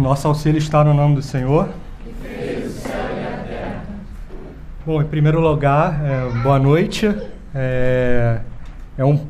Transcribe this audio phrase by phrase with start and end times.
[0.00, 1.68] Nosso auxílio está no nome do Senhor.
[4.86, 7.14] Bom, em primeiro lugar, é, boa noite.
[7.54, 8.40] É,
[8.96, 9.26] é, um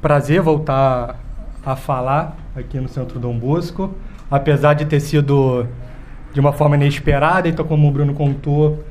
[0.00, 1.18] prazer voltar
[1.66, 3.92] a falar aqui no Centro Dom Bosco,
[4.30, 5.66] apesar de ter sido
[6.32, 8.84] de uma forma inesperada, então como o Bruno contou,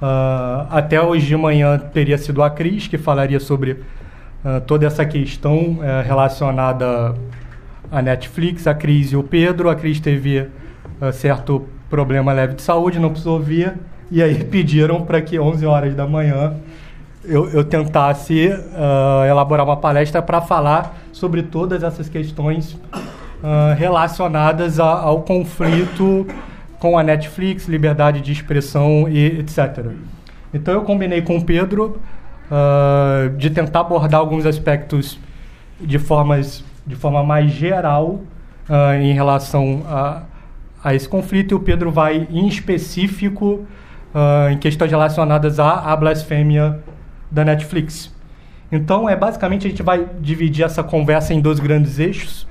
[0.00, 5.04] uh, até hoje de manhã teria sido a Cris que falaria sobre uh, toda essa
[5.04, 7.16] questão uh, relacionada
[7.90, 9.68] à Netflix, a Cris e o Pedro.
[9.68, 10.48] A Cris teve
[11.00, 13.74] uh, certo problema leve de saúde, não precisou vir,
[14.10, 16.54] e aí pediram para que 11 horas da manhã
[17.24, 24.78] eu, eu tentasse uh, elaborar uma palestra para falar sobre todas essas questões uh, relacionadas
[24.78, 26.26] a, ao conflito
[26.78, 29.86] com a Netflix, liberdade de expressão e etc.
[30.54, 32.00] Então eu combinei com o Pedro
[32.50, 35.18] uh, de tentar abordar alguns aspectos
[35.80, 38.20] de, formas, de forma mais geral
[39.00, 40.22] em relação a,
[40.82, 43.66] a esse conflito e o Pedro vai em específico
[44.50, 46.80] em questões relacionadas à, à blasfêmia
[47.30, 48.14] da Netflix.
[48.70, 52.46] Então, é basicamente a gente vai dividir essa conversa em dois grandes eixos.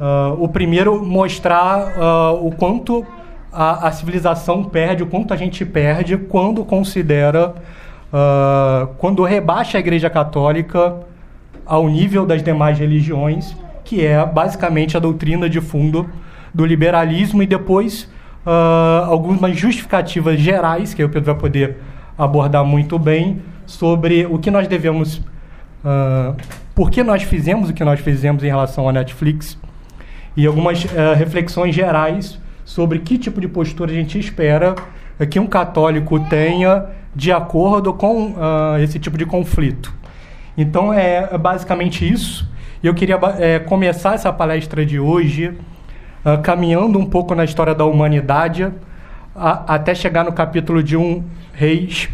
[0.00, 3.06] Uh, o primeiro, mostrar uh, o quanto
[3.52, 7.54] a, a, civilização perde, o quanto a gente perde quando considera,
[8.12, 10.96] uh, quando rebaixa a Igreja Católica
[11.66, 16.08] ao nível das demais religiões, que é basicamente a doutrina de fundo
[16.54, 18.08] do liberalismo, e depois
[19.06, 21.76] algumas justificativas gerais, que o Pedro vai poder
[22.18, 25.18] abordar muito bem, sobre o que nós devemos.
[25.84, 26.36] Uh,
[26.74, 29.58] por que nós fizemos o que nós fizemos em relação à Netflix
[30.36, 34.74] e algumas uh, reflexões gerais sobre que tipo de postura a gente espera
[35.28, 39.92] que um católico tenha de acordo com uh, esse tipo de conflito.
[40.56, 42.48] Então é basicamente isso.
[42.82, 45.56] Eu queria é, começar essa palestra de hoje
[46.24, 48.72] uh, caminhando um pouco na história da humanidade
[49.34, 52.08] a, até chegar no capítulo de um Reis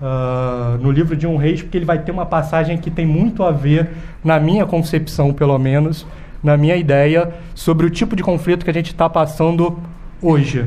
[0.00, 3.42] uh, no livro de um reis, porque ele vai ter uma passagem que tem muito
[3.42, 3.88] a ver,
[4.24, 6.06] na minha concepção pelo menos,
[6.42, 9.78] na minha ideia, sobre o tipo de conflito que a gente está passando
[10.22, 10.66] hoje.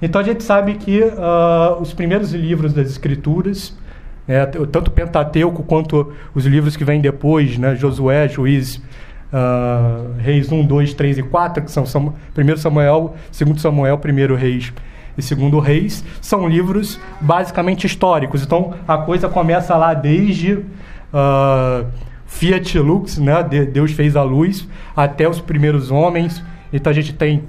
[0.00, 3.76] Então a gente sabe que uh, os primeiros livros das Escrituras,
[4.26, 8.80] né, tanto o Pentateuco quanto os livros que vêm depois, né, Josué, Juiz,
[9.32, 11.86] uh, Reis 1, 2, 3 e 4, que são 1
[12.56, 14.72] Samuel, 2 Samuel, 1 Reis
[15.16, 18.42] e Segundo Reis são livros basicamente históricos.
[18.42, 21.86] Então a coisa começa lá desde uh,
[22.26, 23.42] Fiat Lux, né?
[23.42, 26.42] De Deus fez a luz, até os primeiros homens.
[26.72, 27.44] Então a gente tem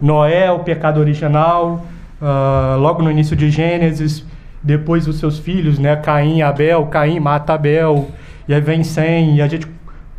[0.00, 1.86] Noé, o pecado original,
[2.20, 4.24] uh, logo no início de Gênesis,
[4.62, 5.96] depois os seus filhos, né?
[5.96, 8.08] Caim Abel, Caim mata Abel,
[8.46, 9.66] e aí vem Sem, e a gente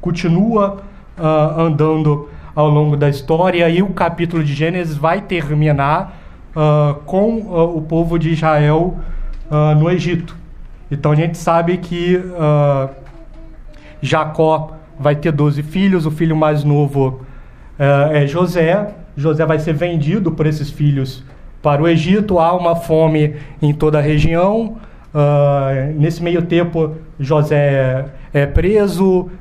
[0.01, 0.81] continua
[1.19, 6.17] uh, andando ao longo da história, e o capítulo de Gênesis vai terminar
[6.55, 8.97] uh, com uh, o povo de Israel
[9.79, 10.37] no Egito.
[10.91, 12.21] Então a gente sabe que
[13.99, 17.21] Jacó vai ter 12 filhos, o filho mais novo
[17.79, 18.93] é José.
[19.17, 21.23] José vai ser vendido por esses filhos
[21.63, 22.37] para o Egito.
[22.37, 24.77] Há uma fome em toda a região.
[25.97, 29.31] nesse meio tempo, José é preso,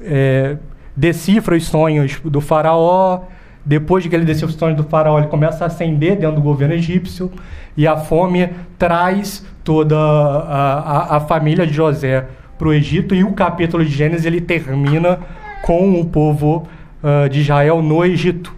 [0.00, 0.56] é,
[0.96, 3.22] decifra os sonhos do faraó,
[3.64, 6.42] depois de que ele desceu os sonhos do faraó, ele começa a ascender dentro do
[6.42, 7.30] governo egípcio
[7.76, 12.26] e a fome traz toda a, a, a família de José
[12.58, 15.18] para o Egito e o capítulo de Gênesis ele termina
[15.62, 16.68] com o povo
[17.02, 18.52] uh, de Israel no Egito.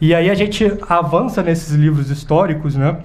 [0.00, 2.96] E aí a gente avança nesses livros históricos, né?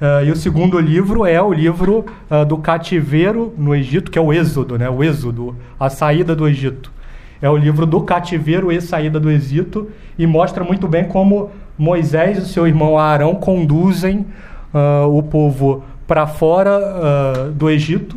[0.00, 4.22] Uh, e o segundo livro é o livro uh, do cativeiro no Egito, que é
[4.22, 4.88] o Êxodo, né?
[4.88, 6.92] O Êxodo, a saída do Egito.
[7.40, 12.38] É o livro do cativeiro e saída do Egito e mostra muito bem como Moisés
[12.38, 14.26] e seu irmão Arão conduzem
[14.74, 18.16] uh, o povo para fora uh, do Egito.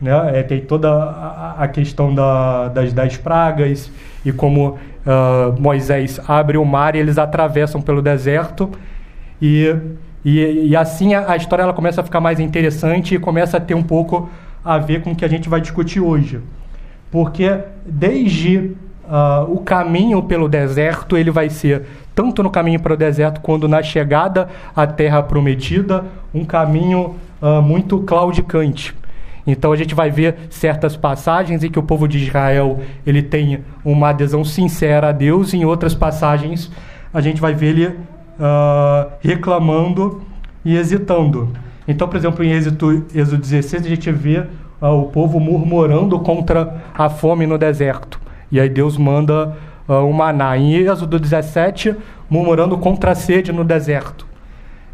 [0.00, 0.38] Né?
[0.38, 3.90] É, tem toda a, a questão da, das dez pragas
[4.24, 8.70] e como uh, Moisés abre o mar e eles atravessam pelo deserto.
[9.40, 9.76] E,
[10.24, 13.60] e, e assim a, a, história ela começa a ficar mais interessante e começa a
[13.60, 14.30] ter um pouco
[14.64, 16.40] a ver com o que a gente vai discutir hoje
[17.12, 18.56] porque desde
[19.04, 23.68] uh, o caminho pelo deserto ele vai ser tanto no caminho para o deserto quanto
[23.68, 28.94] na chegada à terra prometida um caminho uh, muito claudicante.
[29.46, 33.60] Então a gente vai ver certas passagens em que o povo de Israel ele tem
[33.84, 36.70] uma adesão sincera a Deus, em outras passagens
[37.12, 40.22] a gente vai ver ele uh, reclamando
[40.64, 41.50] e hesitando.
[41.86, 44.44] Então, por exemplo, em Êxodo, Êxodo 16 a gente vê
[44.82, 48.20] uh, o povo murmurando contra a fome no deserto.
[48.50, 50.56] E aí Deus manda uh, uh, o maná.
[50.56, 51.94] Em Êxodo 17,
[52.28, 54.26] murmurando contra a sede no deserto.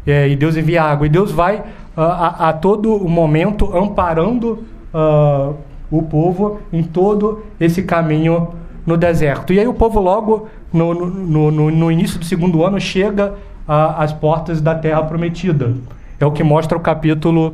[0.05, 1.05] E Deus envia água.
[1.05, 1.63] E Deus vai uh,
[1.95, 5.55] a, a, todo momento amparando uh,
[5.91, 8.49] o povo em todo esse caminho
[8.85, 9.53] no deserto.
[9.53, 13.35] E aí o povo logo, no, no, no, no início do segundo ano, chega
[13.67, 15.75] às portas da terra prometida.
[16.19, 17.53] É o que mostra o capítulo,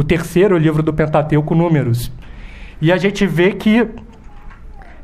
[0.00, 2.10] o terceiro livro do Pentateuco, Números.
[2.80, 3.86] E a gente vê que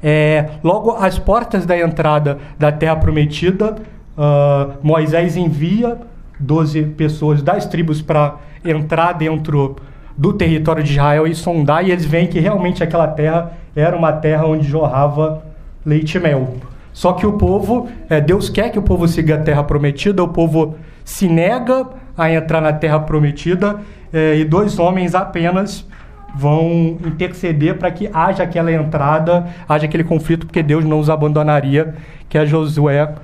[0.03, 3.77] é, logo às portas da entrada da terra prometida,
[4.17, 5.99] uh, Moisés envia
[6.41, 9.77] 12 pessoas das tribos para entrar dentro
[10.17, 14.13] do território de Israel e sondar, e eles veem que realmente aquela terra era uma
[14.13, 15.43] terra onde jorrava
[15.85, 16.55] leite e mel.
[16.91, 20.29] Só que o povo, é, Deus quer que o povo siga a terra prometida, o
[20.29, 21.87] povo se nega
[22.17, 23.81] a entrar na terra prometida,
[24.13, 25.87] é, e dois homens apenas
[26.35, 31.95] vão interceder para que haja aquela entrada, haja aquele conflito, porque Deus não os abandonaria,
[32.29, 33.15] que é Josué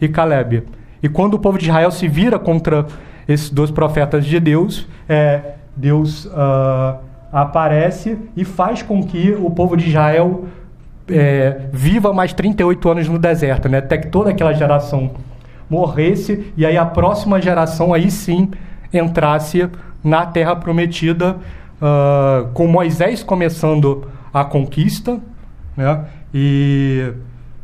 [0.00, 0.62] e Caleb.
[1.02, 2.86] E quando o povo de Israel se vira contra
[3.28, 5.40] esses dois profetas de Deus, é,
[5.76, 6.98] Deus uh,
[7.32, 10.44] aparece e faz com que o povo de Israel
[11.08, 13.78] é, viva mais 38 anos no deserto, né?
[13.78, 15.10] até que toda aquela geração
[15.72, 18.50] morresse e aí a próxima geração aí sim
[18.92, 19.66] entrasse
[20.04, 21.38] na terra prometida,
[21.80, 25.18] uh, com Moisés começando a conquista,
[25.74, 26.04] né?
[26.34, 27.12] e,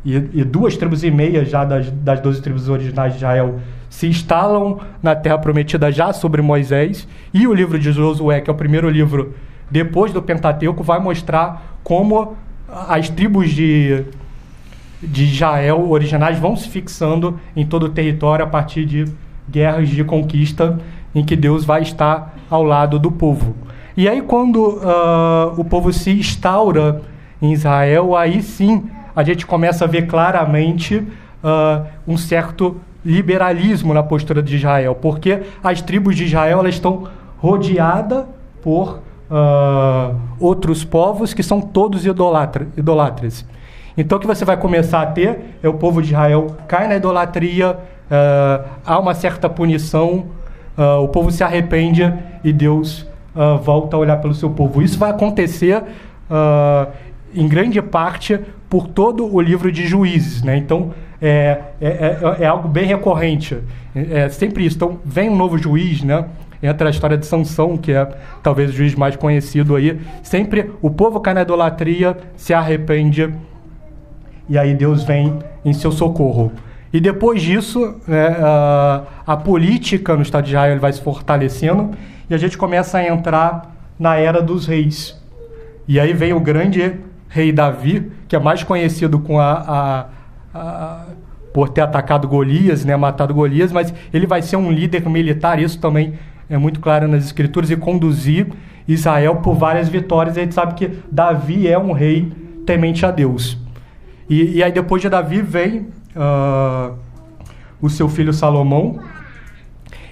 [0.03, 3.59] e, e, duas tribos e meia já das, das 12 tribos originais de Israel
[3.89, 8.53] se instalam na Terra Prometida já sobre Moisés, e o livro de Josué, que é
[8.53, 9.35] o primeiro livro
[9.69, 12.35] depois do Pentateuco, vai mostrar como
[12.87, 14.05] as tribos de,
[15.01, 19.05] de Israel originais vão se fixando em todo o território a partir de
[19.49, 20.79] guerras de conquista
[21.13, 23.55] em que Deus vai estar ao lado do povo.
[23.95, 27.01] E aí, quando uh, o povo se instaura
[27.41, 34.03] em Israel, aí sim a gente começa a ver claramente uh, um certo liberalismo na
[34.03, 37.07] postura de Israel, porque as tribos de Israel elas estão
[37.37, 38.25] rodeadas
[38.61, 38.99] por
[39.29, 43.45] uh, outros povos que são todos idolatra, idolatras.
[43.99, 46.95] Então o que você vai começar a ter é o povo de Israel cai na
[46.95, 50.27] idolatria, uh, há uma certa punição,
[50.77, 52.11] uh, o povo se arrepende
[52.43, 53.07] e Deus
[53.61, 54.81] volta a olhar pelo seu povo.
[54.81, 55.81] Isso vai acontecer
[57.33, 58.37] em grande parte
[58.69, 60.57] por todo o livro de Juízes, né?
[60.57, 60.91] Então
[61.21, 63.57] é, é, é, é algo bem recorrente.
[63.95, 64.75] É, é sempre isso.
[64.75, 66.25] Então, vem um novo juiz, né?
[66.61, 68.07] Entra a história de Sansão, que é
[68.43, 69.99] talvez o juiz mais conhecido aí.
[70.23, 73.33] Sempre o povo cai na idolatria, se arrepende,
[74.49, 76.51] e aí Deus vem em seu socorro.
[76.91, 81.91] E depois disso, né, a, a, política no Estado de Israel vai se fortalecendo
[82.29, 85.15] e a gente começa a entrar na era dos reis.
[85.87, 86.95] E aí vem o grande
[87.27, 90.07] rei Davi, que é mais conhecido com a,
[90.53, 91.05] a
[91.53, 95.79] por ter atacado Golias, né, matado Golias, mas ele vai ser um líder militar, isso
[95.79, 96.13] também
[96.49, 98.47] é muito claro nas escrituras, e conduzir
[98.87, 100.37] Israel por várias vitórias.
[100.37, 102.31] A gente sabe que Davi é um rei
[102.65, 103.57] temente a Deus.
[104.29, 106.95] E, e aí depois de Davi vem uh,
[107.81, 108.99] o seu filho Salomão,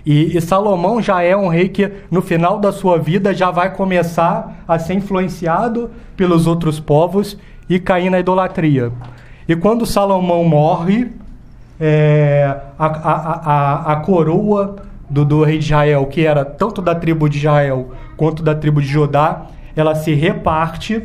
[0.09, 3.75] e, e, Salomão já é um rei que, no final da sua vida, já vai
[3.75, 7.37] começar a ser influenciado pelos outros povos
[7.69, 8.89] e cair na idolatria.
[9.49, 11.11] E quando Salomão morre,
[11.77, 14.77] é, a, a, a, a, coroa
[15.09, 18.81] do, do rei de Israel, que era tanto da tribo de Israel quanto da tribo
[18.81, 21.03] de Judá, ela se reparte.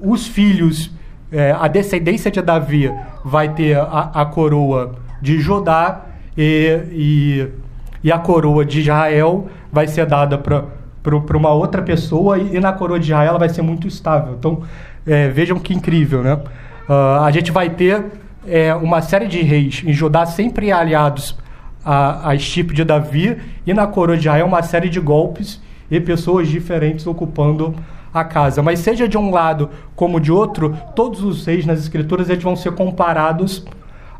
[0.00, 0.92] Os filhos,
[1.34, 2.88] é, a descendência de Davi
[3.24, 6.02] vai ter a, a coroa de Judá
[6.38, 7.48] e, e,
[8.04, 12.72] e, a coroa de Israel vai ser dada para uma outra pessoa e, e, na
[12.72, 14.34] coroa de Israel ela vai ser muito estável.
[14.38, 14.62] Então,
[15.04, 16.34] é, vejam que incrível, né?
[16.88, 18.04] Uh, a gente vai ter
[18.46, 21.36] é, uma série de reis em Judá sempre aliados
[21.84, 25.60] a, a Estipe de Davi e na coroa de Israel uma série de golpes
[25.90, 27.74] e pessoas diferentes ocupando
[28.14, 28.62] a casa.
[28.62, 32.54] Mas seja de um lado como de outro, todos os reis nas escrituras eles vão
[32.54, 33.66] ser comparados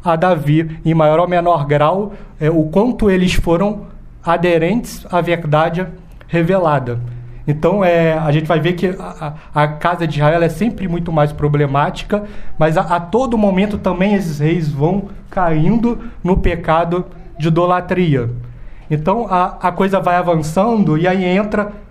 [0.04, 3.86] a Davi em maior ou menor grau, é, o quanto eles foram
[4.22, 5.86] aderentes à verdade
[6.26, 7.00] revelada.
[7.46, 11.12] Então é, a gente vai ver que a, a casa de Israel é sempre muito
[11.12, 12.24] mais problemática,
[12.58, 17.06] mas a, a, todo momento também esses reis vão caindo no pecado
[17.38, 18.30] de idolatria.
[18.90, 21.83] Então a, a coisa vai avançando e aí entra.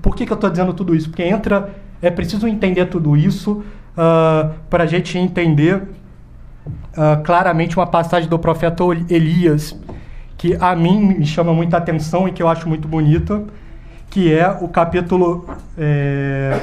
[0.00, 1.08] Por que, que eu estou dizendo tudo isso?
[1.08, 1.74] Porque entra.
[2.00, 3.64] É preciso entender tudo isso uh,
[3.96, 9.78] ah, para a gente entender uh, claramente uma passagem do profeta Elias
[10.36, 13.44] que a mim me chama muita atenção e que eu acho muito bonita
[14.12, 15.46] que é o capítulo,
[15.78, 16.60] é,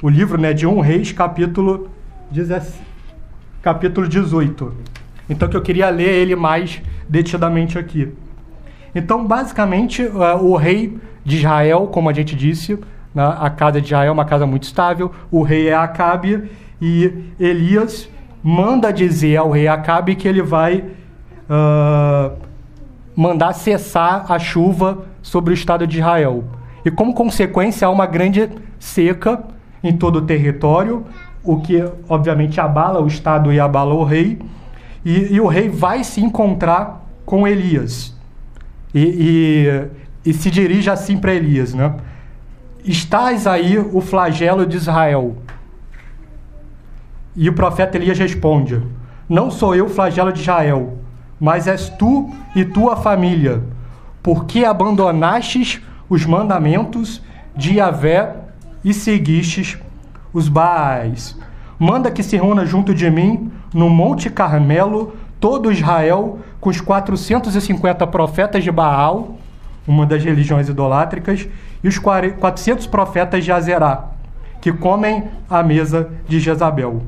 [0.00, 1.90] o livro né, de Um Reis, capítulo,
[3.60, 4.72] capítulo 18.
[5.28, 8.12] Então que eu queria ler ele mais detidamente aqui.
[8.96, 12.78] Então, basicamente, uh, o rei de Israel, como a gente disse,
[13.14, 16.50] né, a casa de Israel é uma casa muito estável, o rei é Acabe,
[16.80, 18.08] e Elias
[18.42, 20.82] manda dizer ao rei Acabe que ele vai
[21.50, 22.36] uh,
[23.14, 26.44] mandar cessar a chuva sobre o estado de Israel.
[26.82, 28.48] E como consequência, há uma grande
[28.78, 29.44] seca
[29.84, 31.04] em todo o território,
[31.44, 34.38] o que obviamente abala o estado e abala o rei.
[35.04, 38.15] E, e o rei vai se encontrar com Elias.
[38.96, 39.02] E,
[40.24, 41.96] e, e se dirige assim para Elias, né?
[42.82, 45.36] Estás aí o flagelo de Israel.
[47.36, 48.80] E o profeta Elias responde:
[49.28, 50.96] Não sou eu o flagelo de Israel,
[51.38, 53.62] mas és tu e tua família,
[54.22, 57.20] porque abandonastes os mandamentos
[57.54, 58.34] de Yahvé
[58.82, 59.76] e seguistes
[60.32, 61.38] os Baais.
[61.78, 68.04] Manda que se reúna junto de mim no Monte Carmelo todo Israel com os 450
[68.08, 69.36] profetas de Baal,
[69.86, 71.46] uma das religiões idolátricas,
[71.80, 74.06] e os 400 profetas de Azerá,
[74.60, 77.04] que comem à mesa de Jezabel.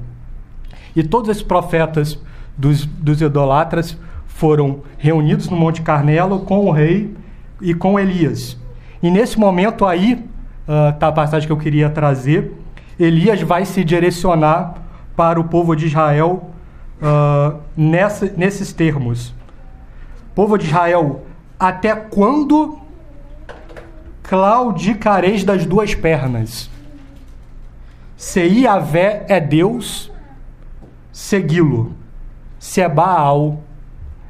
[0.95, 2.21] E todos esses profetas
[2.57, 3.99] dos, dos idolatras
[4.29, 7.13] foram reunidos no Monte Carmelo com o rei
[7.61, 8.57] e com Elias.
[9.03, 10.25] E nesse momento aí,
[10.95, 12.55] está uh, a passagem que eu queria trazer,
[12.97, 14.75] Elias vai se direcionar
[15.17, 16.49] para o povo de Israel
[17.03, 19.37] uh, nessa, nesses termos.
[20.39, 21.23] Povo de Israel,
[21.59, 22.79] até quando
[24.23, 26.71] claudicareis das duas pernas?
[28.17, 30.13] Se Iavé é Deus,
[31.11, 31.93] segui-lo.
[32.57, 33.65] Se é Baal,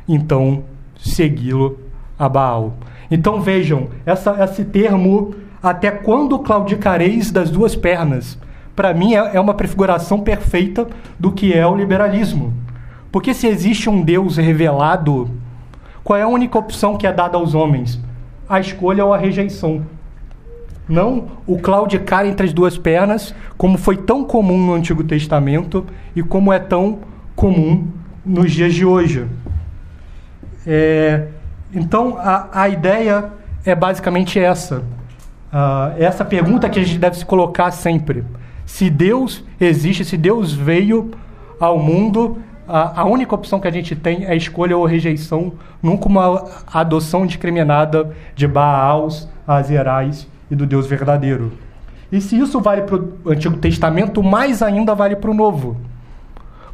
[0.08, 0.64] então
[0.98, 1.78] segui-lo
[2.18, 2.72] a Baal.
[3.10, 8.38] Então vejam, essa, esse termo, até quando claudicareis das duas pernas?
[8.74, 10.88] Para mim é, é uma prefiguração perfeita
[11.18, 12.54] do que é o liberalismo.
[13.12, 15.30] Porque se existe um Deus revelado,
[16.08, 18.00] qual é a única opção que é dada aos homens?
[18.48, 19.84] A escolha ou a rejeição.
[20.88, 25.84] Não o claudicar entre as duas pernas, como foi tão comum no Antigo Testamento
[26.16, 27.00] e como é tão
[27.36, 27.88] comum
[28.24, 29.26] nos dias de hoje.
[30.66, 31.26] É,
[31.74, 33.30] então, a, a ideia
[33.62, 34.78] é basicamente essa.
[34.78, 38.24] Uh, essa pergunta que a gente deve se colocar sempre.
[38.64, 41.10] Se Deus existe, se Deus veio
[41.60, 46.44] ao mundo, a, única opção que a gente tem é escolha ou rejeição, nunca uma
[46.72, 51.52] adoção discriminada de Baals, Azerais e do Deus verdadeiro.
[52.12, 55.76] E se isso vale para o Antigo Testamento, mais ainda vale para o Novo.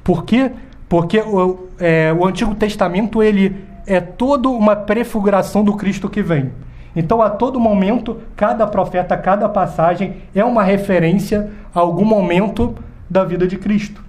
[0.03, 0.51] Por quê?
[0.89, 6.53] Porque o, é, o Antigo Testamento ele é toda uma prefiguração do Cristo que vem.
[6.97, 12.75] Então, a todo momento, cada profeta, cada passagem é uma referência a algum momento
[13.11, 14.04] da vida de Cristo.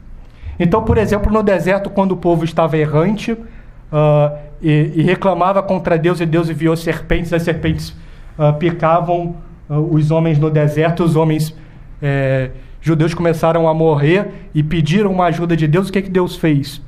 [0.60, 5.98] Então, por exemplo, no deserto, quando o povo estava errante uh, e, e, reclamava contra
[5.98, 7.90] Deus, e Deus enviou serpentes, as serpentes
[8.38, 9.36] uh, picavam
[9.70, 11.54] uh, os homens no deserto, os homens
[12.02, 15.90] eh, judeus começaram a morrer e pediram uma ajuda de Deus.
[15.90, 16.82] O que, que Deus fez?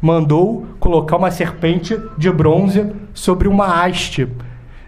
[0.00, 4.28] Mandou colocar uma serpente de bronze sobre uma haste,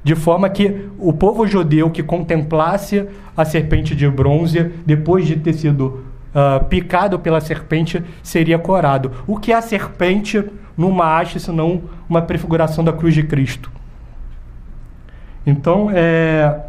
[0.04, 5.54] de forma que o povo judeu que contemplasse a serpente de bronze, depois de ter
[5.54, 6.04] sido
[6.34, 9.12] uh, picado pela serpente, seria corado.
[9.26, 10.44] O que é a serpente
[10.76, 13.70] numa haste, senão uma prefiguração da cruz de Cristo?
[15.46, 16.60] Então, é,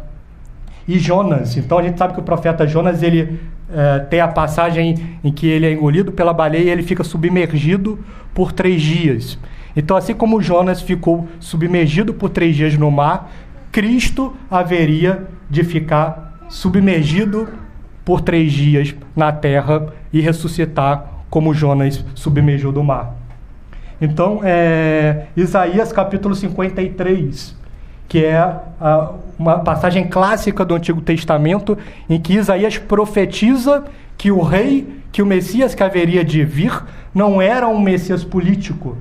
[0.90, 1.56] e Jonas.
[1.56, 3.38] Então a gente sabe que o profeta Jonas ele
[3.72, 7.98] é, tem a passagem em que ele é engolido pela baleia e ele fica submergido
[8.34, 9.38] por três dias.
[9.76, 13.30] Então, assim como Jonas ficou submergido por três dias no mar,
[13.70, 17.48] Cristo haveria de ficar submergido
[18.10, 23.14] por três dias na terra e ressuscitar como Jonas submergiu do mar.
[24.00, 27.54] Então, é, Isaías capítulo 53
[28.08, 33.84] que é a, uma passagem clássica do Antigo Testamento, em que Isaías profetiza
[34.18, 36.82] que o rei, que o Messias que haveria de vir,
[37.14, 38.96] não era um Messias político,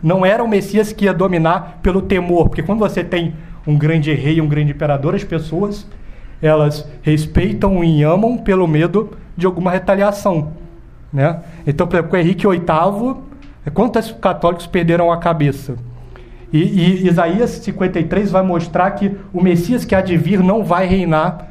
[0.00, 3.34] não era um Messias que ia dominar pelo temor, porque quando você tem
[3.66, 5.84] um grande rei, um grande imperador, as pessoas
[6.42, 10.52] elas respeitam e amam pelo medo de alguma retaliação,
[11.12, 11.40] né?
[11.66, 13.16] Então, por exemplo, com Henrique VIII,
[13.72, 15.76] quantos católicos perderam a cabeça?
[16.52, 20.86] E, e, Isaías 53 vai mostrar que o Messias que há de vir não vai
[20.86, 21.46] reinar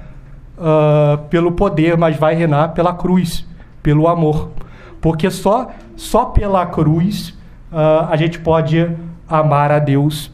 [0.58, 3.46] uh, pelo poder, mas vai reinar pela cruz,
[3.81, 4.51] pelo amor.
[5.00, 7.29] Porque só, só pela cruz
[7.72, 8.89] uh, a gente pode
[9.27, 10.27] amar a Deus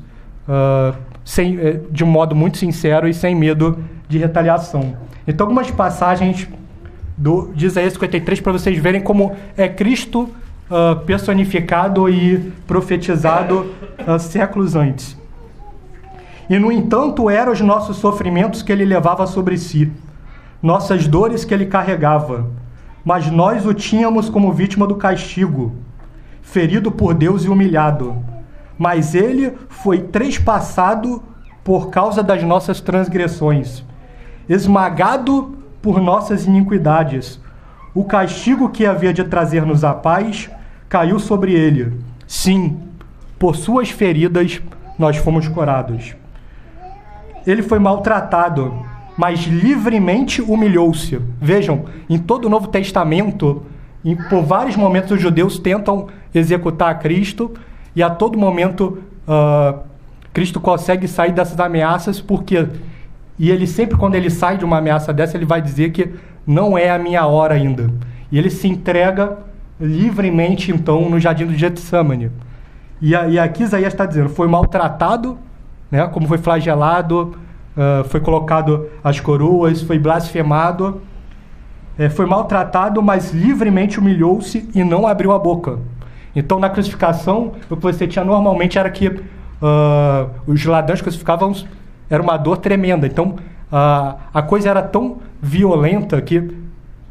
[0.47, 3.79] uh, sem, eh, de um modo muito sincero e sem medo
[4.15, 4.95] de retaliação.
[5.27, 6.48] Então, algumas passagens
[7.17, 10.29] do, de Isaías 53 para vocês verem como é Cristo
[10.69, 13.74] uh, personificado e profetizado
[14.07, 15.17] uh, séculos antes.
[16.50, 19.91] E, no entanto, eram os nossos sofrimentos que ele levava sobre si,
[20.62, 22.48] nossas dores que ele carregava.
[23.03, 25.75] Mas nós o tínhamos como vítima do castigo,
[26.41, 28.15] ferido por Deus e humilhado.
[28.77, 31.22] Mas ele foi trespassado
[31.63, 33.84] por causa das nossas transgressões,
[34.48, 37.40] esmagado por nossas iniquidades.
[37.94, 40.50] O castigo que havia de trazer-nos a paz
[40.90, 41.94] caiu sobre ele.
[42.28, 42.78] Sim,
[43.38, 44.62] por suas feridas
[44.98, 46.16] nós fomos curados
[47.46, 48.74] ele foi maltratado,
[49.18, 51.20] mas livremente humilhou-se.
[51.40, 53.64] Vejam, em todo o Novo Testamento,
[54.04, 57.52] em, por vários momentos os judeus tentam executar Cristo
[57.96, 59.80] e a todo momento uh,
[60.34, 62.68] Cristo consegue sair dessas ameaças porque
[63.38, 66.10] e ele sempre quando ele sai de uma ameaça dessa ele vai dizer que
[66.46, 67.92] não é a minha hora ainda
[68.32, 69.38] e ele se entrega
[69.80, 72.32] livremente então no jardim do Getsemane
[73.01, 75.38] e, e aqui Isaías está dizendo foi maltratado
[75.96, 76.08] né?
[76.08, 77.36] como foi flagelado,
[77.75, 81.01] uh, foi colocado as coroas, foi blasfemado,
[81.98, 85.80] é, foi maltratado, mas livremente humilhou-se e não abriu a boca.
[86.36, 89.22] Então, na crucificação, o que você tinha normalmente era que uh,
[90.46, 91.56] os ladrões crucificavam,
[92.09, 93.07] era uma dor tremenda.
[93.07, 93.35] Então,
[93.71, 96.51] uh, a coisa era tão violenta que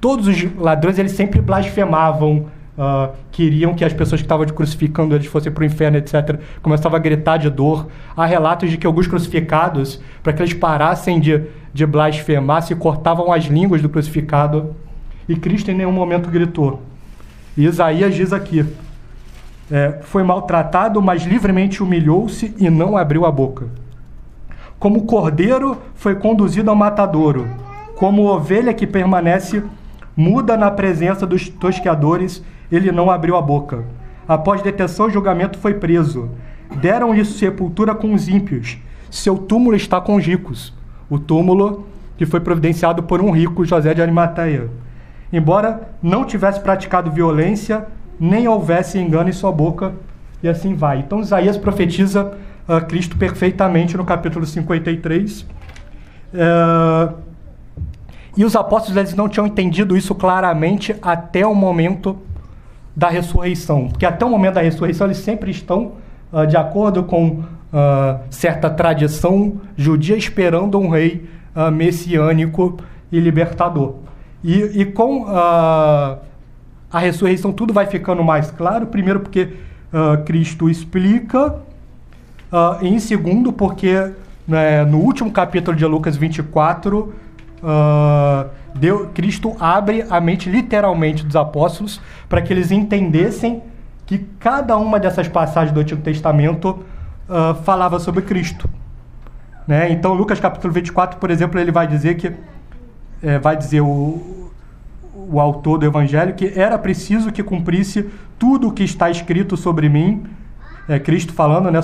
[0.00, 2.46] todos os ladrões eles sempre blasfemavam,
[2.76, 6.38] uh, queriam que as pessoas que estavam crucificando eles fossem para o inferno, etc.
[6.62, 7.88] Começavam a gritar de dor.
[8.16, 13.32] Há relatos de que alguns crucificados, para que eles parassem de, de blasfemar, se cortavam
[13.32, 14.74] as línguas do crucificado.
[15.28, 16.82] E Cristo em nenhum momento gritou.
[17.56, 18.66] E Isaías diz aqui:
[19.70, 23.66] é, foi maltratado, mas livremente humilhou-se e não abriu a boca.
[24.78, 27.48] Como cordeiro foi conduzido ao matadouro,
[27.96, 29.62] como ovelha que permanece
[30.16, 33.84] muda na presença dos tosqueadores ele não abriu a boca.
[34.26, 36.30] Após detenção e julgamento, foi preso.
[36.80, 38.78] Deram-lhe sepultura com os ímpios.
[39.10, 40.72] Seu túmulo está com os ricos.
[41.08, 44.70] O túmulo que foi providenciado por um rico, José de Arimateia.
[45.32, 47.86] Embora não tivesse praticado violência,
[48.18, 49.92] nem houvesse engano em sua boca,
[50.42, 51.00] e assim vai.
[51.00, 52.36] Então Isaías profetiza
[52.68, 55.42] uh, Cristo perfeitamente no capítulo 53.
[55.42, 57.14] Uh,
[58.36, 62.18] e os apóstolos eles não tinham entendido isso claramente até o momento
[62.94, 63.88] da ressurreição.
[63.88, 65.92] Porque até o momento da ressurreição eles sempre estão
[66.32, 72.78] uh, de acordo com uh, certa tradição judia esperando um rei uh, messiânico
[73.10, 73.96] e libertador.
[74.42, 76.18] E, e com a
[76.98, 78.86] ressurreição tudo vai ficando mais claro.
[78.86, 79.48] Primeiro porque
[80.26, 81.60] Cristo explica.
[82.82, 84.12] E em segundo porque
[84.46, 87.14] né, no último capítulo de Lucas 24
[87.62, 93.62] uh, Deus, Cristo abre a mente literalmente dos apóstolos para que eles entendessem
[94.06, 96.84] que cada uma dessas passagens do Antigo Testamento
[97.28, 98.68] uh, falava sobre Cristo.
[99.66, 99.90] Né?
[99.90, 102.32] Então, Lucas capítulo 24, por exemplo, ele vai dizer que
[103.22, 104.50] é, vai dizer o,
[105.14, 109.88] o autor do Evangelho que era preciso que cumprisse tudo o que está escrito sobre
[109.88, 110.26] mim,
[110.86, 111.80] é, Cristo falando né,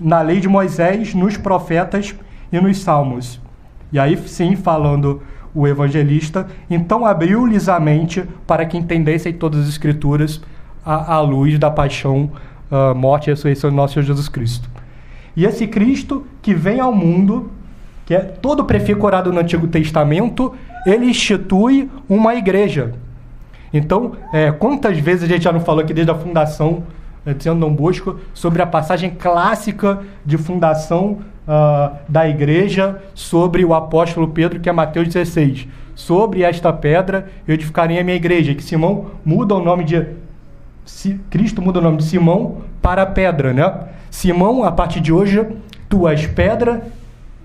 [0.00, 2.14] na lei de Moisés, nos profetas
[2.52, 3.40] e nos salmos.
[3.92, 5.22] E aí sim, falando
[5.54, 10.40] o evangelista, então abriu-lhes a mente para que entendessem todas as escrituras
[10.84, 12.30] à, luz da paixão,
[12.70, 14.68] uh, morte e ressurreição do nosso Senhor Jesus Cristo.
[15.36, 17.50] E esse Cristo que vem ao mundo,
[18.06, 20.54] que é todo prefigurado no Antigo Testamento,
[20.86, 22.94] ele institui uma igreja.
[23.72, 26.84] Então, é, quantas vezes a gente já não falou aqui desde a fundação
[27.34, 34.28] de Dom Bosco sobre a passagem clássica de fundação uh, da igreja sobre o apóstolo
[34.28, 35.66] Pedro, que é Mateus 16.
[35.94, 38.54] Sobre esta pedra eu edificarei a minha igreja.
[38.54, 40.06] Que Simão muda o nome de.
[41.28, 43.74] Cristo muda o nome de Simão para pedra, né?
[44.10, 45.46] Simão, a partir de hoje,
[45.88, 46.82] tu és pedra,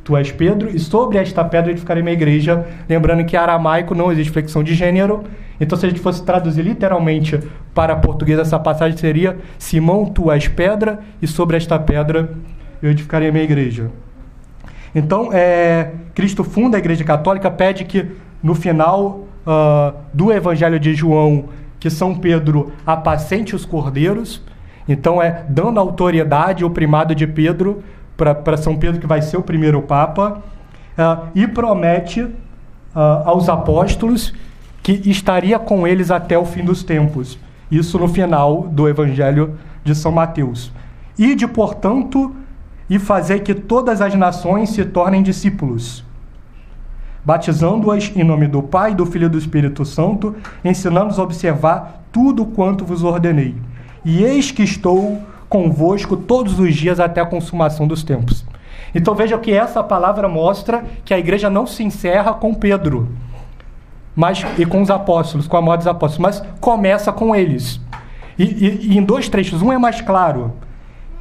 [0.03, 2.65] tu és Pedro, e sobre esta pedra edificarei minha igreja.
[2.87, 5.23] Lembrando que aramaico não existe flexão de gênero.
[5.59, 7.39] Então, se a gente fosse traduzir literalmente
[7.73, 12.31] para português, essa passagem seria: Simão, tu és pedra, e sobre esta pedra
[12.81, 13.89] eu edificarei a minha igreja.
[14.95, 18.05] Então, é, Cristo funda a Igreja Católica, pede que
[18.43, 21.45] no final uh, do Evangelho de João,
[21.79, 24.41] que São Pedro apacente os cordeiros.
[24.87, 27.83] Então, é dando autoridade, o primado de Pedro,
[28.15, 30.43] para São Pedro, que vai ser o primeiro Papa,
[30.97, 32.33] uh, e promete uh,
[33.25, 34.33] aos apóstolos
[34.83, 37.39] que estaria com eles até o fim dos tempos.
[37.71, 40.71] Isso no final do Evangelho de São Mateus.
[41.17, 42.35] Ide, portanto,
[42.89, 46.03] e fazer que todas as nações se tornem discípulos,
[47.23, 52.45] batizando-as em nome do Pai, do Filho e do Espírito Santo, ensinando-os a observar tudo
[52.45, 53.55] quanto vos ordenei.
[54.03, 58.43] E eis que estou convosco todos os dias até a consumação dos tempos.
[58.93, 63.07] Então veja que essa palavra mostra que a igreja não se encerra com Pedro
[64.15, 67.79] mas, e com os apóstolos, com a morte dos apóstolos, mas começa com eles.
[68.37, 70.53] E, e, e, em dois trechos, um é mais claro.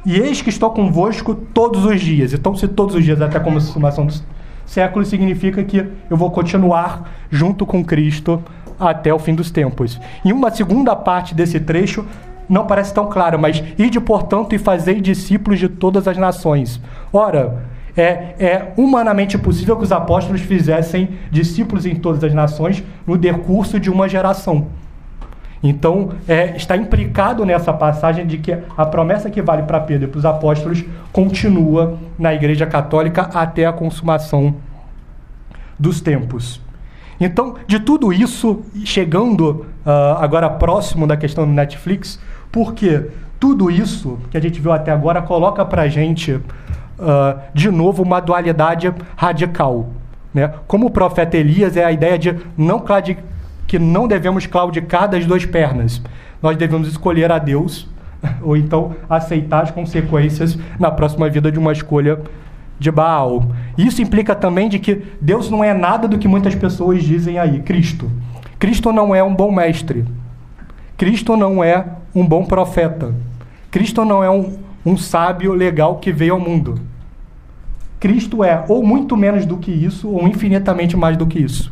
[0.05, 2.33] E eis que estou convosco todos os dias.
[2.33, 4.23] Então, se todos os dias até a consumação dos
[4.65, 8.43] séculos, significa que eu vou continuar junto com Cristo
[8.79, 9.99] até o fim dos tempos.
[10.25, 12.05] E uma segunda parte desse trecho
[12.49, 16.81] não parece tão clara, mas ide, portanto, e fazei discípulos de todas as nações.
[17.11, 17.63] Ora,
[17.95, 23.79] é, é humanamente possível que os apóstolos fizessem discípulos em todas as nações no decurso
[23.79, 24.67] de uma geração.
[25.63, 30.11] Então, é, está implicado nessa passagem de que a promessa que vale para Pedro e
[30.11, 34.55] para os apóstolos continua na Igreja Católica até a consumação
[35.79, 36.59] dos tempos.
[37.17, 42.19] Então, de tudo isso, chegando uh, agora próximo da questão do Netflix,
[42.51, 43.07] porque
[43.39, 46.39] tudo isso que a gente viu até agora coloca para a gente
[47.03, 49.89] uh, de novo, uma dualidade radical.
[50.33, 50.51] Né?
[50.65, 52.83] Como o profeta Elias, é a ideia de não
[53.67, 56.01] que não devemos claudicar das duas pernas.
[56.41, 57.87] Nós devemos escolher a Deus
[58.41, 62.19] ou então aceitar as consequências na próxima vida de uma escolha
[62.79, 63.45] de Baal.
[63.77, 67.61] Isso implica também de que Deus não é nada do que muitas pessoas dizem aí,
[67.61, 68.11] Cristo.
[68.59, 70.05] Cristo não é um bom mestre.
[70.97, 73.13] Cristo não é um bom profeta.
[73.71, 76.79] Cristo não é um, um sábio legal que veio ao mundo.
[78.03, 81.71] Cristo é ou muito menos do que isso, ou infinitamente mais do que isso.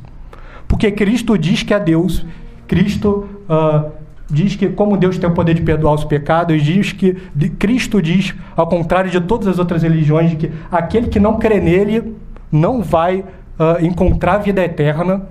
[0.66, 2.26] Porque Cristo diz que é Deus,
[2.70, 3.92] Cristo uh,
[4.30, 8.02] diz que, como Deus tem o poder de perdoar os pecados, diz que de, Cristo
[8.02, 12.16] diz, ao contrário de todas as outras religiões, que aquele que não crê nele
[12.50, 15.24] não vai uh, encontrar vida eterna.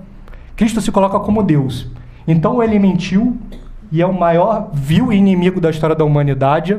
[0.55, 1.89] Cristo se coloca como Deus.
[2.27, 3.39] Então ele mentiu
[3.91, 6.77] e é o maior vil inimigo da história da humanidade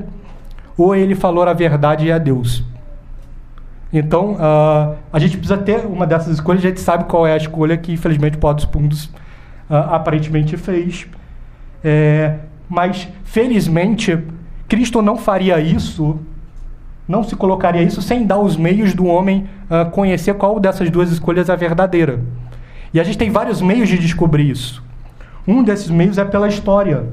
[0.79, 2.65] ou ele falou a verdade e a Deus.
[3.92, 7.37] Então, uh, a gente precisa ter uma dessas escolhas, a gente sabe qual é a
[7.37, 8.64] escolha que, infelizmente, o Pó dos
[9.05, 9.11] uh,
[9.68, 11.07] aparentemente fez.
[11.85, 12.37] É,
[12.68, 14.18] mas, felizmente,
[14.66, 16.18] Cristo não faria isso,
[17.07, 21.11] não se colocaria isso sem dar os meios do homem uh, conhecer qual dessas duas
[21.12, 22.20] escolhas é a verdadeira.
[22.94, 24.83] E a gente tem vários meios de descobrir isso.
[25.46, 27.07] Um desses meios é pela história.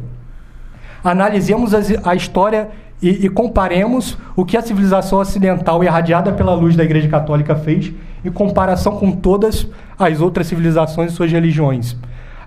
[1.03, 2.69] Analisemos a história
[3.01, 7.93] e, e, comparemos o que a civilização ocidental irradiada pela luz da Igreja Católica fez
[8.23, 11.95] em comparação com todas as outras civilizações e suas religiões.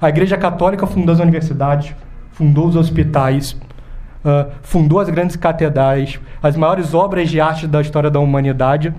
[0.00, 1.94] A Igreja Católica fundou as universidades,
[2.32, 3.52] fundou os hospitais,
[4.24, 8.92] uh, fundou as grandes catedrais, as maiores obras de arte da história da humanidade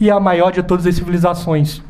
[0.00, 1.82] e a maior de todas as civilizações.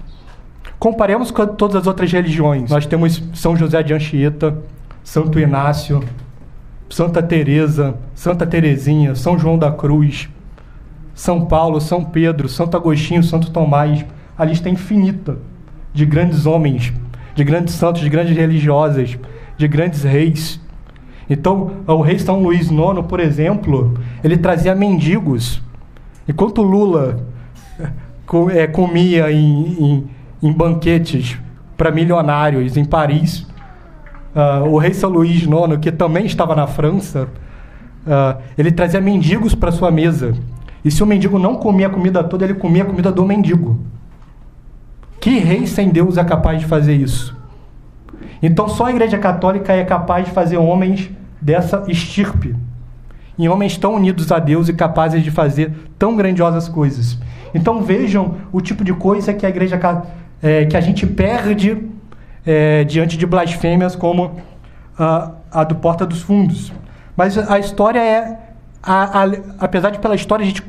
[0.79, 2.71] Comparemos com todas as outras religiões.
[2.71, 4.59] Nós temos São José de Anchieta,
[5.03, 6.03] Santo Inácio,
[6.89, 10.29] Santa Teresa, Santa Teresinha, São João da Cruz,
[11.15, 14.05] São Paulo, São Pedro, Santo Agostinho, Santo Tomás,
[14.39, 15.39] a lista é infinita
[15.93, 16.93] de grandes homens,
[17.35, 19.19] de grandes santos, de grandes religiosas,
[19.57, 20.61] de grandes reis.
[21.29, 25.61] Então, o rei São Luís IX, por exemplo, ele trazia mendigos.
[26.29, 27.19] Enquanto Lula
[28.55, 30.11] é, comia em, em,
[30.43, 31.37] em banquetes
[31.77, 33.47] para milionários em Paris,
[34.37, 37.27] Uh, o rei São Luís IX, que também estava na França,
[38.07, 40.35] uh, ele trazia mendigos para sua mesa.
[40.85, 43.81] E se o mendigo não comia a comida toda, ele comia a comida do mendigo.
[45.19, 47.35] Que rei sem Deus é capaz de fazer isso?
[48.43, 52.55] Então só a Igreja Católica é capaz de fazer homens dessa estirpe.
[53.39, 57.19] E homens tão unidos a Deus e capazes de fazer tão grandiosas coisas.
[57.55, 59.81] Então vejam o tipo de coisa que a Igreja
[60.43, 61.96] é, que a gente perde
[62.47, 64.37] é, diante de blasfêmias como
[64.99, 66.73] a, a do Porta dos Fundos.
[67.17, 68.39] Mas a história é,
[68.83, 69.25] a, a,
[69.59, 70.63] apesar de pela história a gente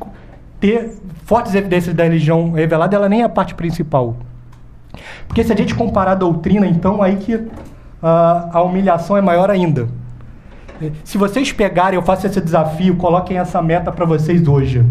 [0.60, 4.18] ter fortes evidências da religião revelada, ela nem é a parte principal.
[5.28, 7.48] Porque se a gente comparar a doutrina, então aí que
[8.02, 9.88] a humilhação é maior ainda.
[11.04, 14.86] Se vocês pegarem, eu faço esse desafio, coloquem essa meta para vocês hoje.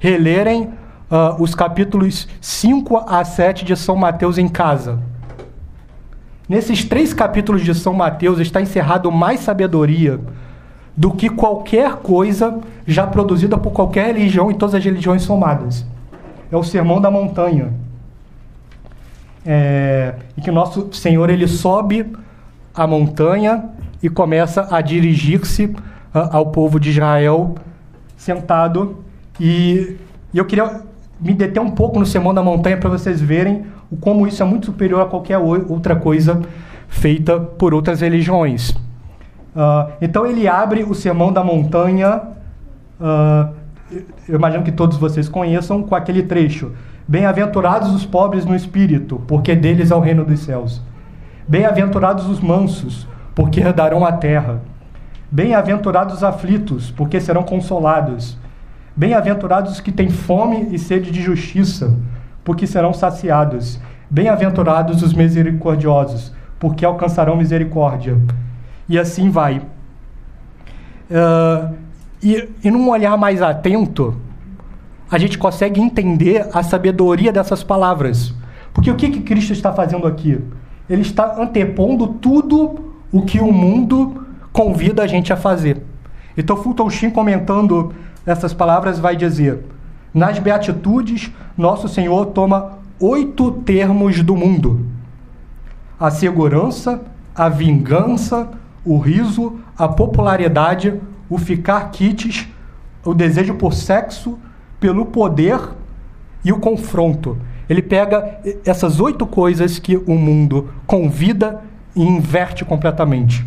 [0.00, 0.64] Relerem
[1.10, 4.98] uh, os capítulos 5 a 7 de São Mateus em casa.
[6.48, 10.18] Nesses três capítulos de São Mateus está encerrado mais sabedoria
[10.96, 15.84] do que qualquer coisa já produzida por qualquer religião e todas as religiões somadas.
[16.50, 17.72] É o Sermão da Montanha.
[19.44, 22.10] É, e que nosso Senhor ele sobe
[22.74, 23.66] a montanha
[24.02, 25.74] e começa a dirigir-se
[26.12, 27.54] ao povo de Israel
[28.16, 29.04] sentado.
[29.38, 29.96] E,
[30.32, 30.82] e eu queria
[31.20, 33.66] me deter um pouco no Sermão da Montanha para vocês verem
[34.00, 36.42] como isso é muito superior a qualquer outra coisa
[36.88, 38.70] feita por outras religiões.
[38.70, 42.22] Uh, então ele abre o Sermão da Montanha,
[43.00, 43.54] uh,
[44.28, 46.72] eu imagino que todos vocês conheçam, com aquele trecho:
[47.06, 50.82] Bem-aventurados os pobres no espírito, porque deles é o reino dos céus.
[51.46, 54.60] Bem-aventurados os mansos, porque herdarão a terra.
[55.30, 58.36] Bem-aventurados os aflitos, porque serão consolados.
[58.94, 61.96] Bem-aventurados os que têm fome e sede de justiça,
[62.48, 63.78] porque serão saciados.
[64.08, 68.16] Bem-aventurados os misericordiosos, porque alcançarão misericórdia.
[68.88, 69.58] E assim vai.
[71.10, 71.74] Uh,
[72.22, 74.16] e, e num olhar mais atento,
[75.10, 78.32] a gente consegue entender a sabedoria dessas palavras.
[78.72, 80.40] Porque o que, que Cristo está fazendo aqui?
[80.88, 85.82] Ele está antepondo tudo o que o mundo convida a gente a fazer.
[86.34, 87.92] Então, Fulton Sheen, comentando
[88.24, 89.62] essas palavras, vai dizer:
[90.18, 94.84] Nas Beatitudes, nosso Senhor toma oito termos do mundo:
[95.98, 97.00] a segurança,
[97.32, 98.50] a vingança,
[98.84, 101.00] o riso, a popularidade,
[101.30, 102.48] o ficar quites,
[103.04, 104.36] o desejo por sexo,
[104.80, 105.60] pelo poder
[106.44, 107.38] e o confronto.
[107.70, 111.62] Ele pega essas oito coisas que o mundo convida
[111.94, 113.46] e inverte completamente.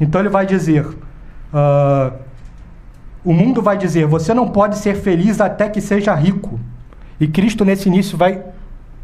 [0.00, 2.12] Então ele vai dizer: uh,
[3.24, 6.58] o mundo vai dizer, você não pode ser feliz até que seja rico.
[7.20, 8.42] E Cristo nesse início vai,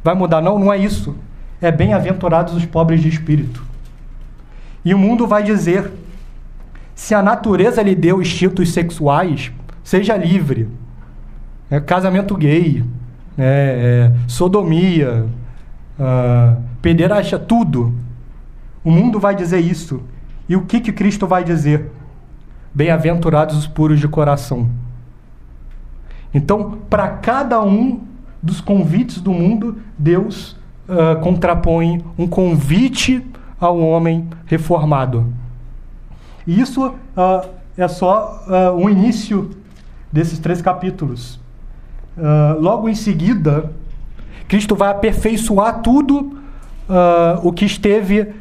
[0.02, 0.40] vai mudar.
[0.40, 1.14] Não, não é isso.
[1.60, 3.62] É bem-aventurados os pobres de espírito.
[4.84, 5.92] E o mundo vai dizer:
[6.94, 9.52] se a natureza lhe deu instintos sexuais,
[9.84, 10.68] seja livre.
[11.70, 12.82] É, casamento gay,
[13.36, 15.26] é, é, sodomia,
[15.98, 17.94] uh, pederastia, tudo.
[18.82, 20.02] O mundo vai dizer isso.
[20.48, 21.90] E o que, que Cristo vai dizer?
[22.78, 24.70] Bem-aventurados os puros de coração.
[26.32, 28.02] Então, para cada um
[28.40, 30.52] dos convites do mundo, Deus
[30.88, 33.20] uh, contrapõe um convite
[33.58, 35.26] ao homem reformado.
[36.46, 39.50] E isso uh, é só uh, o início
[40.12, 41.40] desses três capítulos.
[42.60, 43.72] logo em seguida,
[44.46, 46.38] Cristo vai aperfeiçoar tudo
[47.42, 48.34] o que esteve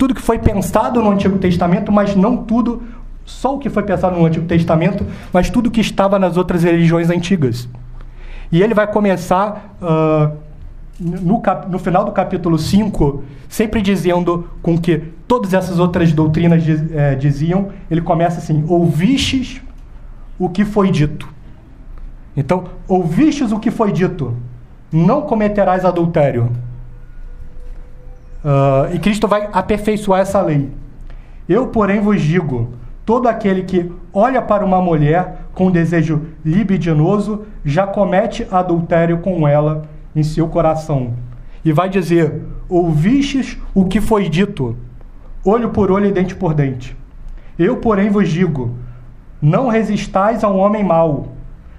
[0.00, 2.82] tudo que foi pensado no Antigo Testamento, mas não tudo,
[3.30, 7.08] só o que foi pensado no Antigo Testamento, mas tudo que estava nas outras religiões
[7.08, 7.68] antigas.
[8.52, 10.36] E ele vai começar uh,
[10.98, 16.92] no, no, final do capítulo 5, sempre dizendo com que todas essas outras doutrinas diz,
[16.92, 19.62] é, diziam, ele começa assim: ouvistes
[20.38, 21.28] o que foi dito.
[22.36, 24.36] Então, ouvistes o que foi dito,
[24.92, 26.50] não cometerás adultério.
[28.44, 30.70] Uh, e Cristo vai aperfeiçoar essa lei.
[31.48, 32.72] Eu, porém, vos digo:
[33.04, 39.82] todo aquele que olha para uma mulher com desejo libidinoso já comete adultério com ela
[40.14, 41.14] em seu coração.
[41.64, 44.76] E vai dizer: Ouvistes o que foi dito,
[45.44, 46.96] olho por olho e dente por dente.
[47.58, 48.74] Eu, porém, vos digo:
[49.40, 51.28] não resistais a um homem mau.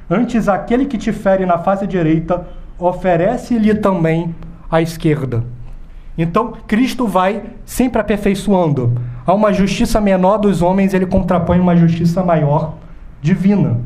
[0.10, 2.45] Antes, aquele que te fere na face direita,
[2.77, 4.36] oferece-lhe também
[4.69, 5.43] a esquerda.
[6.17, 8.93] Então, Cristo vai sempre aperfeiçoando.
[9.26, 12.76] A uma justiça menor dos homens, ele contrapõe uma justiça maior
[13.21, 13.80] divina.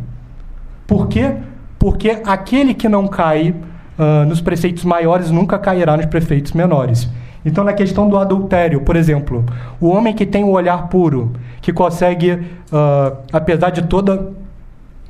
[0.88, 1.36] Por quê?
[1.78, 3.54] Porque aquele que não cai
[4.00, 7.10] uh, nos preceitos maiores nunca cairá nos preceitos menores.
[7.46, 9.46] Então, na questão do adultério, por exemplo,
[9.80, 14.32] o homem que tem o olhar puro, que consegue, uh, apesar de toda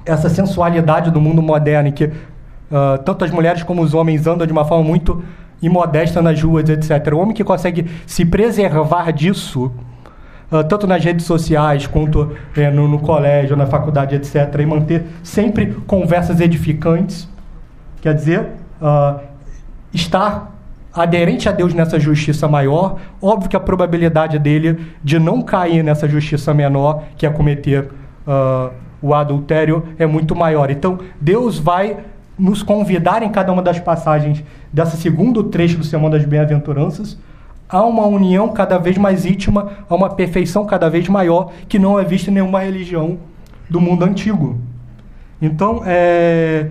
[0.06, 4.46] essa sensualidade do mundo moderno, em que uh, tanto as mulheres como os homens andam
[4.46, 5.24] de uma forma muito
[5.62, 7.14] e modesta nas ruas, etc.
[7.14, 9.72] O homem que consegue se preservar disso,
[10.52, 15.06] uh, tanto nas redes sociais quanto é, no, no, colégio, na faculdade, etc., e manter
[15.24, 17.28] sempre conversas edificantes,
[18.02, 18.42] quer dizer,
[18.82, 19.20] uh,
[19.94, 20.56] estar
[20.94, 26.08] aderente a Deus nessa justiça maior, óbvio que a probabilidade dele de não cair nessa
[26.08, 27.90] justiça menor, que é cometer
[28.26, 30.72] uh, o adultério, é muito maior.
[30.72, 31.98] Então, Deus vai
[32.38, 37.18] nos convidar em cada uma das passagens dessa segundo trecho do Sermão das Bem-aventuranças
[37.68, 42.00] a uma união cada vez mais íntima, a uma perfeição cada vez maior que não
[42.00, 43.18] é vista em nenhuma religião
[43.70, 44.58] do mundo antigo.
[45.42, 46.68] Então, é,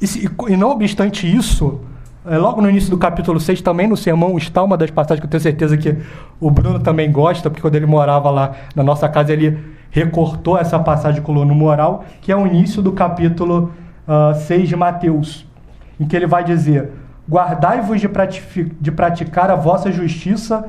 [0.00, 0.06] e,
[0.52, 1.80] e não obstante isso,
[2.26, 5.26] é, logo no início do capítulo 6, também no sermão, está uma das passagens que
[5.26, 5.96] eu tenho certeza que
[6.40, 9.58] o Bruno também gosta, porque quando ele morava lá na nossa casa, ele
[9.90, 13.72] recortou essa passagem com no moral, que é o início do capítulo
[14.06, 15.46] uh, ah, 6 de Mateus,
[15.98, 16.90] em que ele vai dizer:
[17.28, 18.08] Guardai-vos de,
[18.80, 20.66] de praticar a vossa justiça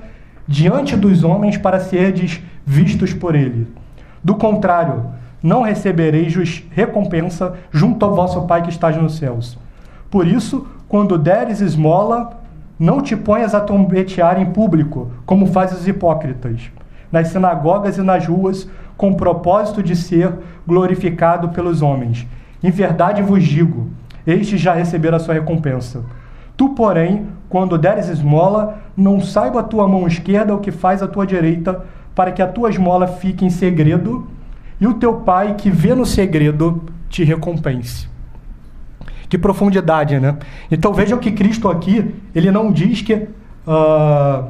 [0.48, 3.68] diante dos homens para serdes vistos por ele.
[4.24, 5.06] Do contrário,
[5.42, 9.58] não recebereis recompensa junto ao vosso Pai que está nos céus.
[10.10, 12.42] Por isso, quando deres esmola,
[12.80, 16.72] não te ponhas a trombetear em público, como fazem os hipócritas,
[17.12, 20.34] nas sinagogas e nas ruas, com o propósito de ser
[20.66, 22.26] glorificado pelos homens.
[22.64, 23.88] Em verdade vos digo,
[24.26, 26.04] estes já receberam a sua recompensa.
[26.56, 31.08] Tu, porém, quando deres esmola, não saiba a tua mão esquerda o que faz a
[31.08, 34.28] tua direita, para que a tua esmola fique em segredo,
[34.82, 38.10] e o teu pai que vê no segredo te recompense.
[39.30, 40.38] Que profundidade, né?
[40.72, 44.48] Então vejam que Cristo aqui, ele não diz que uh,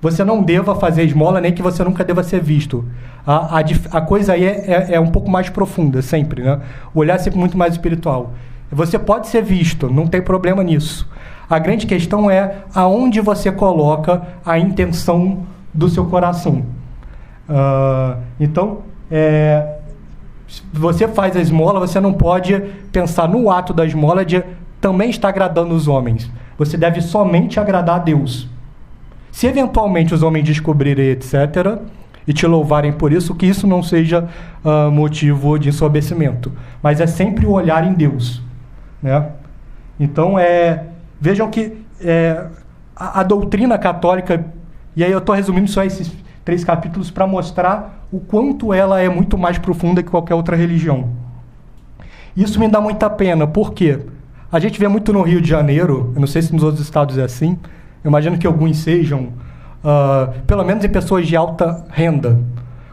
[0.00, 2.84] você não deva fazer esmola, nem que você nunca deva ser visto.
[3.26, 3.60] A, a,
[3.92, 6.60] a coisa aí é, é, é, um pouco mais profunda, sempre, né?
[6.94, 8.32] O olhar é sempre muito mais espiritual.
[8.72, 11.08] Você pode ser visto, não tem problema nisso.
[11.48, 15.40] A grande questão é aonde você coloca a intenção
[15.74, 16.64] do seu coração.
[17.48, 19.78] Uh, então, é,
[20.72, 22.56] você faz a esmola, você não pode
[22.92, 24.42] pensar no ato da esmola de
[24.80, 26.30] também estar agradando os homens.
[26.56, 28.48] Você deve somente agradar a Deus.
[29.32, 31.78] Se eventualmente os homens descobrirem, etc.,
[32.30, 34.28] e te louvarem por isso, que isso não seja
[34.64, 36.52] uh, motivo de ensobecimento.
[36.80, 38.40] Mas é sempre o olhar em Deus.
[39.02, 39.30] Né?
[39.98, 40.84] Então, é,
[41.20, 42.46] vejam que é,
[42.94, 44.46] a, a, doutrina católica,
[44.94, 46.08] e aí eu estou resumindo só esses
[46.44, 51.08] três capítulos para mostrar o quanto ela é muito mais profunda que qualquer outra religião.
[52.36, 53.98] Isso me dá muita pena, porque
[54.52, 57.18] a gente vê muito no Rio de Janeiro, eu não sei se nos outros estados
[57.18, 57.58] é assim,
[58.04, 59.30] eu imagino que alguns sejam,
[59.84, 62.38] uh, pelo menos em pessoas de alta renda.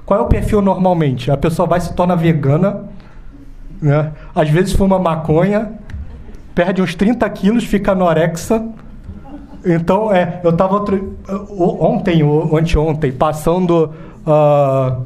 [0.06, 1.30] Qual é o perfil normalmente?
[1.30, 2.86] A pessoa vai se torna vegana,
[3.82, 4.12] né?
[4.34, 5.71] às vezes fuma maconha,
[6.56, 8.63] perde uns 30 quilos, fica anorexa,
[9.65, 10.78] então, é, eu estava
[11.60, 13.91] ontem ou anteontem passando
[14.26, 15.06] uh,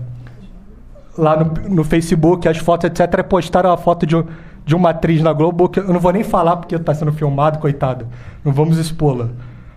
[1.18, 3.24] lá no, no, Facebook as fotos, etc.
[3.24, 4.24] Postaram a foto de,
[4.66, 7.60] de uma atriz na Globo que eu não vou nem falar porque está sendo filmado,
[7.60, 8.06] coitada.
[8.44, 9.30] Não vamos expô-la.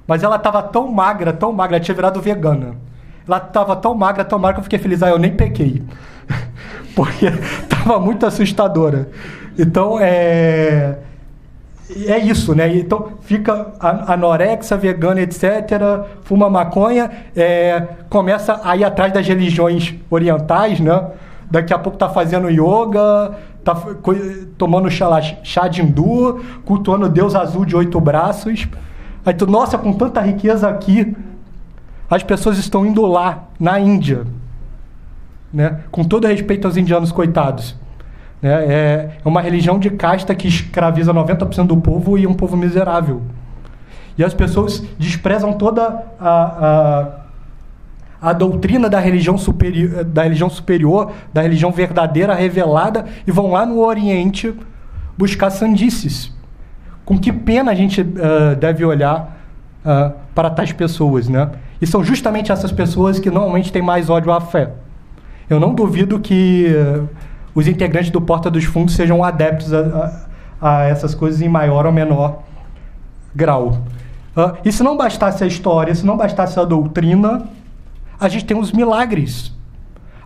[0.07, 2.77] Mas ela estava tão magra, tão magra, tinha virado vegana.
[3.27, 5.03] Ela estava tão magra, tão magra que eu fiquei feliz.
[5.03, 5.83] Ah, eu nem pequei.
[6.95, 7.27] porque
[7.63, 9.09] estava muito assustadora.
[9.59, 10.99] Então, é
[12.07, 12.77] é isso, né?
[12.77, 20.81] Então fica anorexia, vegana, etc., fuma maconha, é, começa a ir atrás das religiões orientais,
[20.81, 21.09] né?
[21.51, 23.77] Daqui a pouco tá fazendo yoga, tá
[24.57, 28.67] tomando chá, chá de hindu, cultuando Deus azul de oito braços.
[29.25, 31.17] Aí tu, nossa, com tanta riqueza aqui,
[32.11, 34.27] as pessoas estão indo lá, na Índia,
[35.53, 35.81] né?
[35.91, 37.77] Com todo respeito aos indianos coitados
[38.45, 38.65] né?
[38.67, 43.23] É, é uma religião de casta que escraviza 90% do povo e um povo miserável.
[44.19, 47.15] E as pessoas desprezam toda a,
[48.21, 49.37] a, a doutrina da religião,
[50.09, 54.55] da religião superior, da religião verdadeira, revelada, e vão lá no Oriente
[55.17, 56.31] buscar sandices.
[57.05, 59.37] Com que pena a gente uh, deve olhar
[59.85, 61.51] uh, para tais pessoas, né?
[61.81, 64.71] E são justamente essas pessoas que normalmente têm mais ódio à fé.
[65.49, 67.09] Eu não duvido que uh,
[67.55, 70.17] os integrantes do Porta dos Fundos sejam adeptos a,
[70.61, 72.43] a, a essas coisas em maior ou menor
[73.35, 73.79] grau.
[74.65, 77.47] E se não bastasse a história, se não bastasse a doutrina,
[78.19, 79.53] a gente tem os milagres.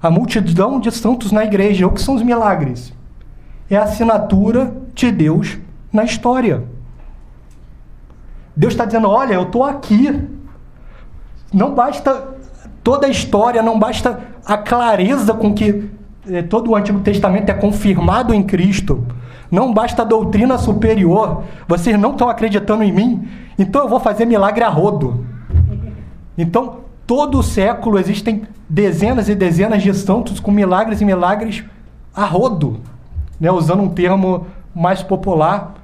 [0.03, 1.87] A multidão de santos na igreja.
[1.87, 2.93] O que são os milagres?
[3.69, 5.59] É a assinatura de Deus
[5.93, 6.65] na história.
[8.57, 10.29] Deus está dizendo: olha, eu estou aqui.
[11.53, 12.37] Não basta
[12.83, 15.91] toda a história, não basta a clareza com que
[16.29, 19.07] é, todo o Antigo Testamento é confirmado em Cristo.
[19.51, 21.43] Não basta a doutrina superior.
[21.67, 25.25] Vocês não estão acreditando em mim, então eu vou fazer milagre a rodo.
[26.37, 31.65] Então, todo século existem dezenas e dezenas de santos com milagres e milagres
[32.15, 32.81] a rodo,
[33.41, 33.51] né?
[33.51, 35.75] usando um termo mais popular.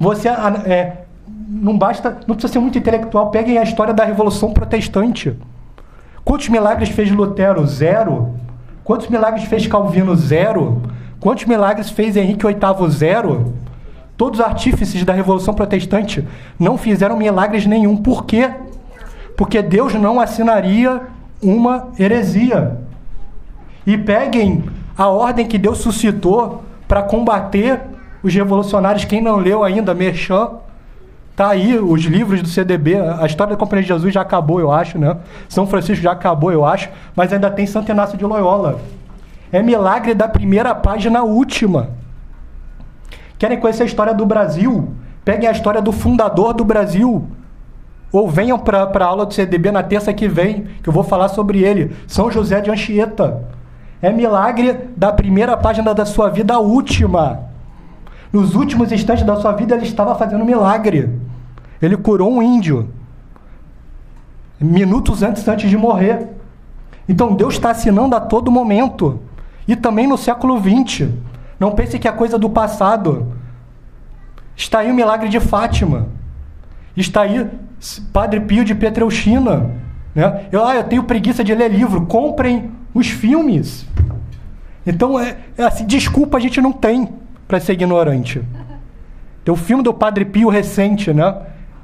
[0.00, 1.04] Você é,
[1.46, 3.30] não basta, não precisa ser muito intelectual.
[3.30, 5.36] Peguem a história da Revolução Protestante.
[6.24, 7.66] Quantos milagres fez Lutero?
[7.66, 8.34] Zero.
[8.82, 10.16] Quantos milagres fez Calvino?
[10.16, 10.80] Zero.
[11.20, 12.90] Quantos milagres fez Henrique VIII?
[12.90, 13.52] Zero.
[14.16, 16.26] Todos os artífices da Revolução Protestante
[16.58, 17.94] não fizeram milagres nenhum.
[17.94, 18.50] Por quê?
[19.36, 21.02] Porque Deus não assinaria
[21.42, 22.78] uma heresia.
[23.86, 24.64] E peguem
[24.96, 27.80] a ordem que Deus suscitou para combater
[28.22, 29.04] os revolucionários.
[29.04, 30.50] Quem não leu ainda, Merchan,
[31.40, 34.70] Tá aí os livros do CDB, a história da Companhia de Jesus já acabou, eu
[34.70, 35.16] acho, né?
[35.48, 38.78] São Francisco já acabou, eu acho, mas ainda tem Santo Inácio de Loyola.
[39.50, 41.92] É milagre da primeira página à última.
[43.38, 44.92] Querem conhecer a história do Brasil?
[45.24, 47.26] Peguem a história do fundador do Brasil.
[48.12, 51.28] Ou venham para a aula do CDB na terça que vem, que eu vou falar
[51.28, 51.96] sobre ele.
[52.06, 53.42] São José de Anchieta.
[54.02, 57.49] É milagre da primeira página da sua vida à última.
[58.32, 61.10] Nos últimos instantes da sua vida, ele estava fazendo milagre.
[61.82, 62.88] Ele curou um índio
[64.60, 66.28] minutos antes, antes de morrer.
[67.08, 69.20] Então Deus está assinando a todo momento.
[69.66, 71.08] E também no século XX.
[71.58, 73.34] Não pense que é coisa do passado.
[74.54, 76.08] Está aí o milagre de Fátima.
[76.96, 77.48] Está aí
[78.12, 79.70] Padre Pio de Petreuchina.
[80.14, 80.46] Né?
[80.52, 82.06] Eu, ah, eu tenho preguiça de ler livro.
[82.06, 83.86] Comprem os filmes.
[84.86, 87.08] Então, é, é assim, desculpa a gente não tem
[87.50, 88.40] para ser ignorante.
[89.44, 91.34] Tem o filme do Padre Pio recente, né?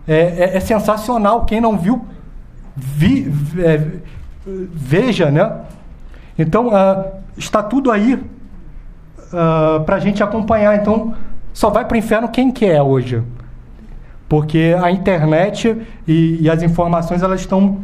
[0.06, 1.44] É, é, é sensacional.
[1.44, 2.06] Quem não viu,
[2.76, 3.84] vi, é,
[4.46, 5.62] veja, né?
[6.38, 7.04] Então, uh,
[7.36, 8.20] está tudo aí uh,
[9.32, 10.76] ah, para a gente acompanhar.
[10.76, 11.14] Então,
[11.52, 13.20] só vai para o inferno quem quer hoje.
[14.28, 17.80] Porque a internet e, e as informações, elas estão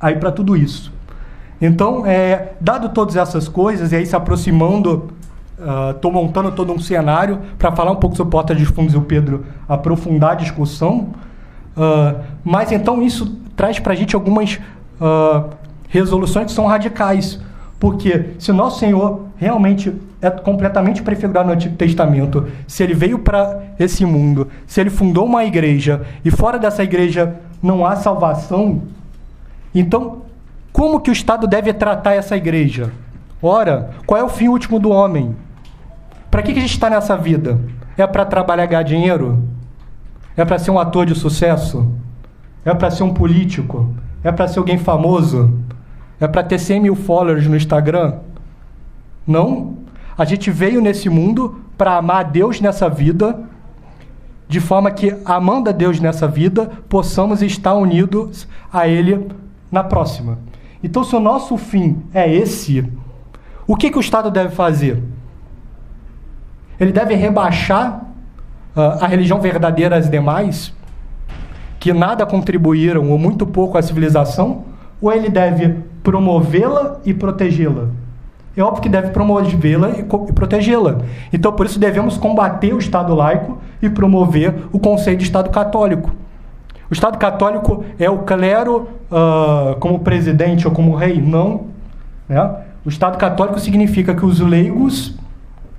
[0.00, 0.90] aí para tudo isso.
[1.60, 5.17] Então, é, dado todas essas coisas, e aí se aproximando,
[5.94, 8.96] estou uh, montando todo um cenário para falar um pouco sobre Porta de Fundos e
[8.96, 11.08] o Pedro aprofundar a discussão.
[11.76, 14.60] Uh, mas então isso traz para a gente algumas
[15.00, 15.50] uh,
[15.88, 17.40] resoluções que são radicais.
[17.78, 23.62] Porque se nosso Senhor realmente é completamente prefigurado no Antigo Testamento, se ele veio para
[23.78, 28.82] esse mundo, se ele fundou uma igreja e fora dessa igreja não há salvação,
[29.72, 30.22] então
[30.72, 32.92] como que o Estado deve tratar essa igreja?
[33.40, 35.36] Ora, qual é o fim último do homem?
[36.38, 37.58] Para que, que a gente está nessa vida?
[37.96, 39.42] É para trabalhar ganhar dinheiro?
[40.36, 41.92] É para ser um ator de sucesso?
[42.64, 43.92] É para ser um político?
[44.22, 45.52] É para ser alguém famoso?
[46.20, 48.20] É para ter 100 mil followers no Instagram?
[49.26, 49.78] Não.
[50.16, 53.40] A gente veio nesse mundo para amar a Deus nessa vida,
[54.46, 59.26] de forma que, amando a Deus nessa vida, possamos estar unidos a Ele
[59.72, 60.38] na próxima.
[60.84, 62.88] Então, se o nosso fim é esse,
[63.66, 65.02] o que, que o Estado deve fazer?
[66.80, 68.02] Ele deve rebaixar
[68.76, 70.72] uh, a religião verdadeira às demais,
[71.80, 74.64] que nada contribuíram ou muito pouco à civilização,
[75.00, 77.88] ou ele deve promovê-la e protegê-la?
[78.56, 80.98] É óbvio que deve promovê-la e, e protegê-la.
[81.32, 86.12] Então, por isso, devemos combater o Estado laico e promover o conceito de Estado católico.
[86.90, 91.20] O Estado católico é o clero uh, como presidente ou como rei?
[91.20, 91.66] Não.
[92.28, 92.50] Né?
[92.84, 95.14] O Estado católico significa que os leigos,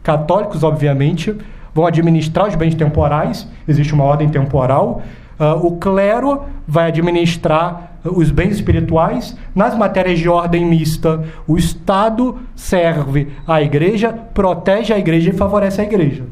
[0.09, 1.35] católicos, obviamente,
[1.71, 5.03] vão administrar os bens temporais, existe uma ordem temporal.
[5.39, 9.37] Uh, o clero vai administrar os bens espirituais.
[9.53, 15.79] Nas matérias de ordem mista, o Estado serve à igreja, protege a igreja e favorece
[15.79, 16.23] a igreja.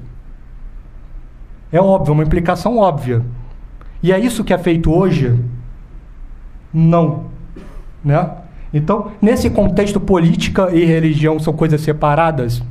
[1.72, 3.22] É óbvio, uma implicação óbvia.
[4.02, 5.40] E é isso que é feito hoje?
[6.74, 7.26] Não.
[8.04, 8.28] Né?
[8.74, 12.64] Então, nesse contexto, política e religião são coisas separadas?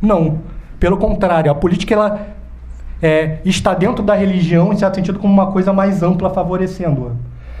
[0.00, 0.38] Não.
[0.78, 2.26] Pelo contrário, a política ela
[3.02, 7.12] é, está dentro da religião, em certo sentido, como uma coisa mais ampla, favorecendo-a.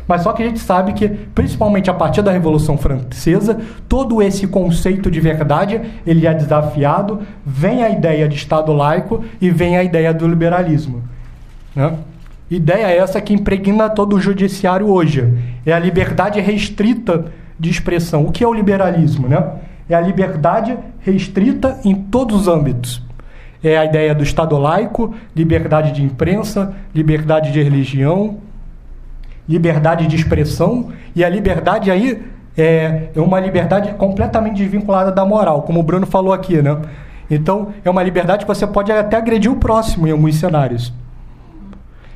[0.08, 4.46] Mas só que a gente sabe que, principalmente a partir da Revolução Francesa, todo esse
[4.46, 9.84] conceito de verdade ele é desafiado, vem a ideia de Estado laico e vem a
[9.84, 11.02] ideia do liberalismo.
[11.76, 11.92] Né?
[12.50, 15.30] Ideia essa que impregna todo o judiciário hoje.
[15.66, 17.26] É a liberdade restrita
[17.60, 18.24] de expressão.
[18.24, 19.28] O que é o liberalismo?
[19.28, 19.44] Né?
[19.88, 23.02] É a liberdade restrita em todos os âmbitos.
[23.62, 28.38] É a ideia do Estado laico, liberdade de imprensa, liberdade de religião,
[29.48, 30.90] liberdade de expressão.
[31.16, 32.22] E a liberdade aí
[32.56, 36.60] é, é uma liberdade completamente desvinculada da moral, como o Bruno falou aqui.
[36.60, 36.76] Né?
[37.30, 40.92] Então, é uma liberdade que você pode até agredir o próximo em alguns cenários.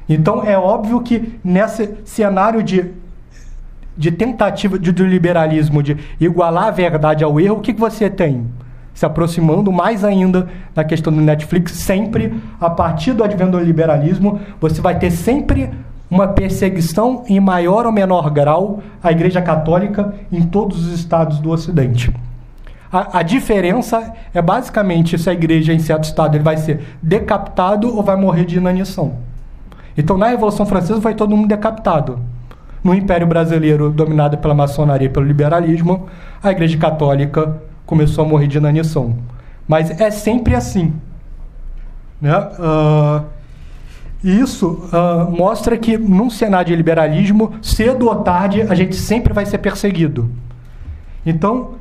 [0.09, 2.91] Então é óbvio que nesse cenário de,
[3.97, 8.09] de tentativa de, do liberalismo de igualar a verdade ao erro, o que, que você
[8.09, 8.47] tem?
[8.95, 14.41] Se aproximando mais ainda da questão do Netflix, sempre a partir do advento do liberalismo,
[14.61, 15.71] você vai ter sempre
[16.11, 21.51] uma perseguição em maior ou menor grau à Igreja Católica em todos os estados do
[21.51, 22.13] Ocidente.
[22.93, 27.97] A, a, diferença é basicamente se a igreja em certo estado ele vai ser decapitado
[27.97, 29.15] ou vai morrer de inanição.
[29.97, 32.19] Então, na Revolução Francesa foi todo mundo decapitado.
[32.83, 36.09] No Império Brasileiro, dominado pela maçonaria e pelo liberalismo,
[36.43, 39.17] a Igreja Católica começou a morrer de inanição.
[39.69, 40.93] Mas é sempre assim.
[42.21, 42.37] Né?
[42.37, 43.25] Uh,
[44.25, 49.47] isso uh, mostra que, num cenário de liberalismo, cedo ou tarde, a gente sempre vai
[49.47, 50.31] ser perseguido.
[51.25, 51.75] Então,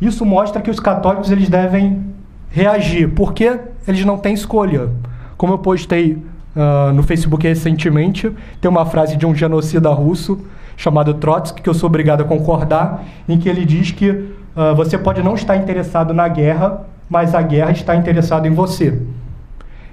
[0.00, 2.04] isso mostra que os católicos eles devem
[2.50, 4.90] reagir, porque eles não têm escolha.
[5.36, 6.22] Como eu postei
[6.56, 8.30] uh, no Facebook recentemente,
[8.60, 10.40] tem uma frase de um genocida russo
[10.76, 14.96] chamado Trotsky, que eu sou obrigado a concordar, em que ele diz que uh, você
[14.96, 19.00] pode não estar interessado na guerra, mas a guerra está interessada em você.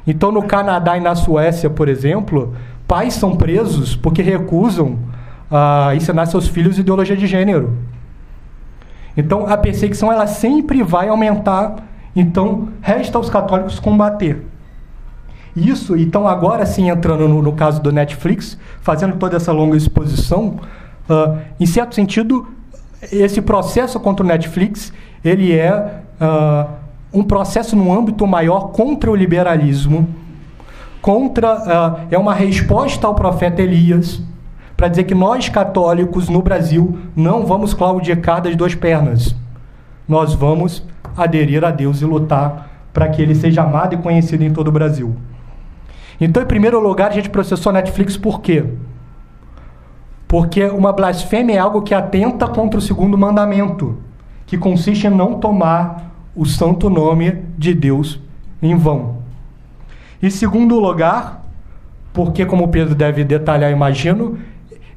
[0.06, 2.54] Então, no Canadá e na Suécia, por exemplo,
[2.88, 4.98] Pais são presos porque recusam
[5.52, 7.74] a ensinar seus filhos ideologia de gênero.
[9.16, 11.76] Então a perseguição ela sempre vai aumentar.
[12.16, 14.42] Então resta aos católicos combater.
[15.58, 20.60] Isso, então agora sim entrando no, no caso do Netflix, fazendo toda essa longa exposição,
[21.10, 22.48] uh, em certo sentido,
[23.12, 24.94] esse processo contra o Netflix
[25.26, 26.70] ele é uh,
[27.12, 30.08] um processo no âmbito maior contra o liberalismo,
[31.02, 34.22] contra uh, é uma resposta ao profeta Elias
[34.76, 39.36] para dizer que nós católicos no Brasil não vamos claudicar das duas pernas.
[40.08, 40.84] Nós vamos
[41.18, 44.72] aderir a Deus e lutar para que ele seja amado e conhecido em todo o
[44.72, 45.16] Brasil.
[46.20, 48.66] Então, em primeiro lugar, a gente processou a Netflix por quê?
[50.28, 53.98] Porque uma blasfêmia é algo que atenta contra o segundo mandamento,
[54.46, 58.20] que consiste em não tomar o santo nome de Deus
[58.62, 59.18] em vão.
[60.22, 61.44] Em segundo lugar,
[62.12, 64.40] porque, como Pedro deve detalhar, imagino,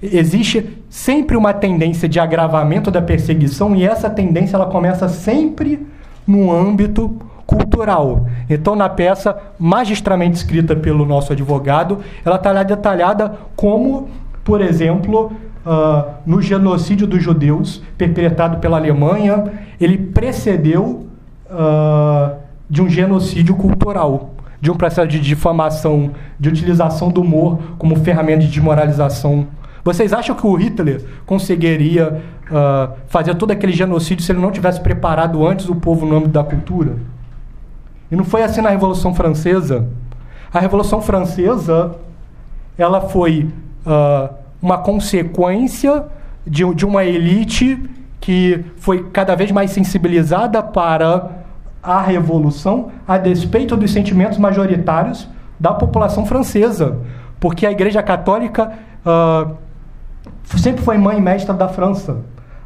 [0.02, 5.86] existe sempre uma tendência de agravamento da perseguição e essa tendência ela começa sempre
[6.26, 7.14] no âmbito
[7.50, 8.26] cultural.
[8.48, 14.08] Então, na peça magistramente escrita pelo nosso advogado, ela está lá detalhada como,
[14.44, 15.32] por exemplo,
[15.66, 19.44] uh, no genocídio dos judeus perpetrado pela Alemanha,
[19.80, 21.06] ele precedeu
[21.50, 22.36] uh,
[22.68, 24.30] de um genocídio cultural,
[24.60, 29.48] de um processo de difamação, de utilização do humor como ferramenta de desmoralização
[29.82, 34.80] vocês acham que o Hitler conseguiria uh, fazer todo aquele genocídio se ele não tivesse
[34.80, 36.96] preparado antes o povo no âmbito da cultura?
[38.10, 39.86] E não foi assim na Revolução Francesa.
[40.52, 41.94] A Revolução Francesa
[42.76, 43.50] ela foi
[43.86, 46.04] uh, uma consequência
[46.46, 47.78] de, de uma elite
[48.20, 51.30] que foi cada vez mais sensibilizada para
[51.82, 55.26] a revolução, a despeito dos sentimentos majoritários
[55.58, 56.98] da população francesa,
[57.38, 58.72] porque a Igreja Católica
[59.06, 59.56] uh,
[60.58, 62.18] sempre foi mãe e mestra da França.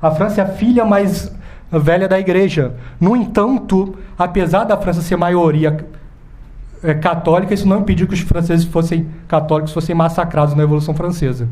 [0.03, 1.33] A França é a filha mais
[1.79, 2.75] velha da igreja.
[3.01, 5.87] No entanto, apesar da França ser maioria
[6.83, 11.49] é, católica, isso não impediu que os franceses fossem católicos fossem massacrados na Revolução Francesa.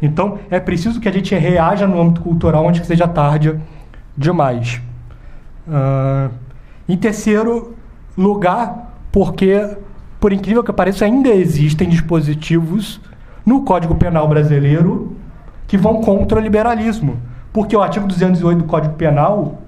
[0.00, 3.58] Então, é preciso que a gente reaja no âmbito cultural onde que seja tarde
[4.16, 4.80] demais.
[5.66, 6.30] Uh,
[6.88, 7.74] em terceiro
[8.16, 9.76] lugar, porque,
[10.20, 13.00] por incrível que pareça, ainda existem dispositivos
[13.44, 15.16] no Código Penal brasileiro
[15.66, 17.16] que vão contra o liberalismo.
[17.56, 19.62] Porque o artigo 208 do Código Penal,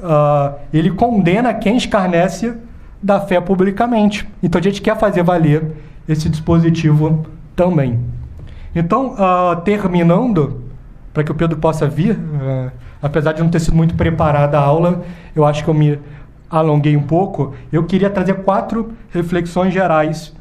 [0.00, 2.54] uh, ele condena quem escarnece
[3.02, 4.26] da fé publicamente.
[4.42, 5.72] Então a gente quer fazer valer
[6.08, 8.00] esse dispositivo também.
[8.74, 10.62] Então, uh, terminando,
[11.12, 14.62] para que o Pedro possa vir, uh, apesar de não ter sido muito preparada a
[14.62, 15.02] aula,
[15.36, 15.98] eu acho que eu me
[16.48, 20.32] alonguei um pouco, eu queria trazer quatro reflexões gerais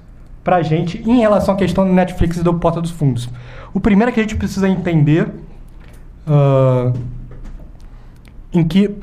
[0.42, 3.28] para a gente em relação à questão do Netflix e do Porta dos Fundos.
[3.74, 5.51] O primeiro é que a gente precisa entender
[6.28, 6.94] uh,
[8.54, 8.96] em que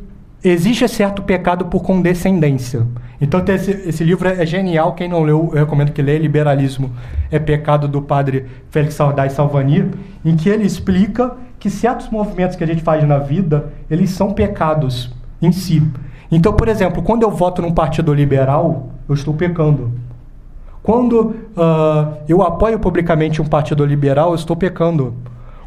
[0.43, 2.87] existe certo pecado por condescendência.
[3.21, 4.95] Então, esse, esse, livro é genial.
[4.95, 6.19] Quem não leu, eu recomendo que leia.
[6.19, 6.93] Liberalismo
[7.31, 9.91] é Pecado, do padre Félix Saudade Salvani,
[10.25, 14.33] em que ele explica que certos movimentos que a gente faz na vida, eles são
[14.33, 15.11] pecados
[15.43, 15.83] em si.
[16.31, 19.93] Então, por exemplo, quando eu voto num partido liberal, eu estou pecando.
[20.83, 21.21] Quando
[21.57, 25.15] uh, eu apoio publicamente um partido liberal, eu estou pecando.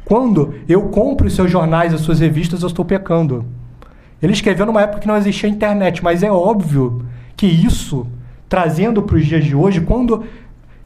[0.06, 3.46] Quando eu compro os seus jornais, as suas revistas, eu estou pecando.
[4.22, 8.06] Ele escreveu numa época que não existia internet, mas é óbvio que isso,
[8.48, 10.24] trazendo para os dias de hoje, quando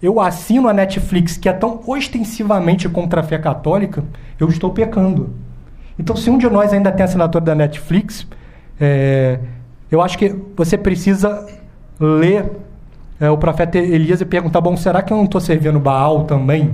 [0.01, 4.03] eu assino a Netflix, que é tão ostensivamente contra a fé católica,
[4.39, 5.31] eu estou pecando.
[5.97, 8.27] Então, se um de nós ainda tem assinatura da Netflix,
[8.79, 9.39] é,
[9.89, 11.45] eu acho que você precisa
[11.99, 12.51] ler
[13.19, 16.73] é, o profeta Elias e perguntar: bom, será que eu não estou servindo Baal também?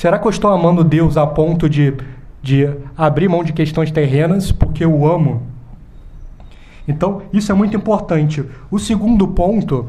[0.00, 1.92] Será que eu estou amando Deus a ponto de,
[2.40, 5.42] de abrir mão de questões terrenas porque eu amo?
[6.88, 8.42] Então, isso é muito importante.
[8.70, 9.88] O segundo ponto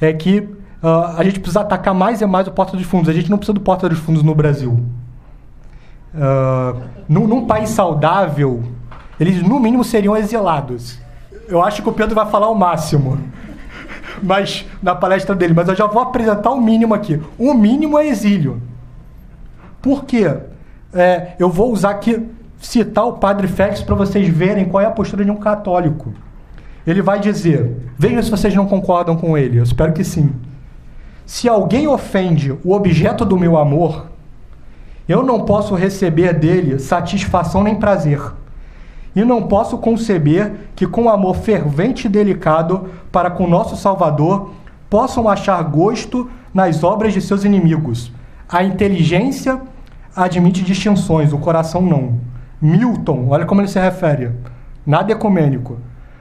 [0.00, 0.48] é que
[0.80, 3.08] uh, a gente precisa atacar mais e mais o Porta dos Fundos.
[3.08, 4.78] A gente não precisa do Porta dos Fundos no Brasil.
[6.14, 8.62] Uh, num, num país saudável,
[9.18, 11.00] eles no mínimo seriam exilados.
[11.48, 13.18] Eu acho que o Pedro vai falar o máximo
[14.22, 17.20] mas na palestra dele, mas eu já vou apresentar o mínimo aqui.
[17.36, 18.67] O mínimo é exílio.
[19.80, 20.34] Por quê?
[20.92, 22.26] É, eu vou usar aqui,
[22.60, 26.12] citar o padre Félix para vocês verem qual é a postura de um católico.
[26.86, 30.30] Ele vai dizer: vejam se vocês não concordam com ele, eu espero que sim.
[31.26, 34.06] Se alguém ofende o objeto do meu amor,
[35.06, 38.20] eu não posso receber dele satisfação nem prazer
[39.14, 44.52] e não posso conceber que, com amor fervente e delicado para com nosso Salvador,
[44.88, 48.12] possam achar gosto nas obras de seus inimigos,
[48.50, 49.60] A inteligência
[50.16, 52.18] admite distinções, o coração não.
[52.60, 54.32] Milton, olha como ele se refere.
[54.86, 55.78] Nada ecumênico.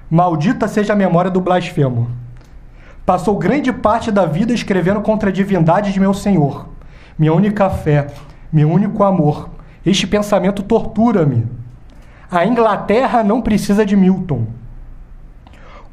[0.09, 2.09] Maldita seja a memória do blasfemo.
[3.05, 6.67] Passou grande parte da vida escrevendo contra a divindade de meu Senhor,
[7.17, 8.07] minha única fé,
[8.51, 9.49] meu único amor.
[9.86, 11.47] Este pensamento tortura-me.
[12.30, 14.47] A Inglaterra não precisa de Milton.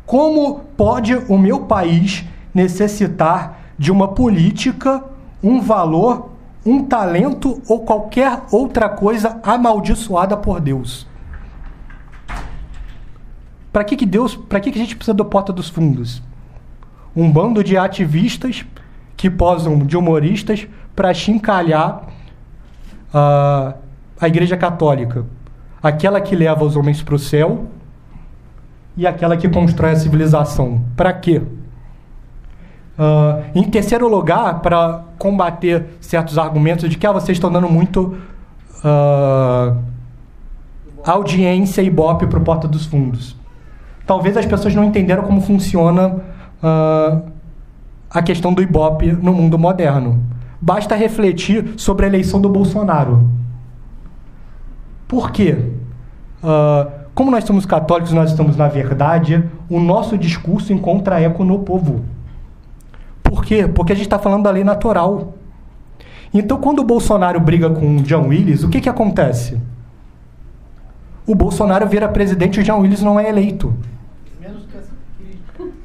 [0.05, 5.14] Como pode o meu país necessitar de uma política,
[5.45, 6.31] um valor,
[6.65, 11.07] um talento ou qualquer outra coisa amaldiçoada por Deus?
[13.71, 16.23] Para que, que Deus, para que, que a gente precisa do Porta dos Fundos?
[17.15, 18.65] Um bando de ativistas
[19.17, 20.67] que posam de humoristas
[20.97, 22.05] para chincalhar
[23.13, 23.75] uh,
[24.19, 25.27] a Igreja Católica,
[25.83, 27.67] aquela que leva os homens para o céu
[28.97, 30.83] e aquela que constrói a civilização.
[30.97, 31.43] Para quê?
[32.97, 38.17] Uh, em terceiro lugar, para combater certos argumentos de que ah, vocês estão dando muito
[38.85, 39.77] uh,
[41.05, 43.37] audiência e bope para o Porta dos Fundos.
[44.07, 46.23] Talvez as pessoas não entenderam como funciona
[46.63, 47.23] uh,
[48.09, 50.23] a questão do Ibope no mundo moderno.
[50.61, 53.29] Basta refletir sobre a eleição do Bolsonaro.
[55.09, 55.59] Por quê?
[57.15, 62.05] Como nós somos católicos, nós estamos na verdade, o nosso discurso encontra eco no povo.
[63.35, 63.67] Por quê?
[63.67, 65.35] Porque a gente está falando da lei natural.
[66.33, 69.61] Então, quando o Bolsonaro briga com o John Willis, o que, que acontece?
[71.27, 73.75] O Bolsonaro vira presidente e o John Willis não é eleito.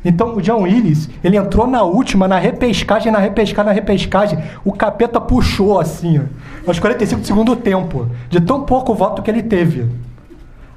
[0.05, 4.39] Então, o John Willis, ele entrou na última, na repescagem, na repescagem, na repescagem.
[4.63, 6.21] O capeta puxou assim,
[6.67, 9.89] aos 45 do segundo tempo, de tão pouco voto que ele teve.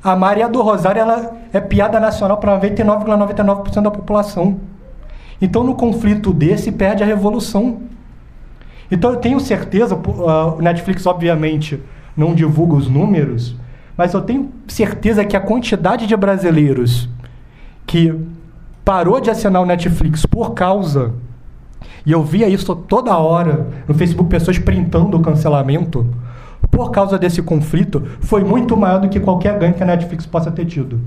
[0.02, 4.71] A Maria do Rosário ela é piada nacional para 99,99% ,99 da população.
[5.42, 7.80] Então, no conflito desse, perde a revolução.
[8.90, 11.82] Então, eu tenho certeza, o Netflix, obviamente,
[12.16, 13.56] não divulga os números,
[13.96, 17.08] mas eu tenho certeza que a quantidade de brasileiros
[17.84, 18.14] que
[18.84, 21.12] parou de assinar o Netflix por causa.
[22.06, 26.06] E eu via isso toda hora no Facebook, pessoas printando o cancelamento
[26.70, 30.50] por causa desse conflito, foi muito maior do que qualquer ganho que a Netflix possa
[30.50, 31.00] ter tido.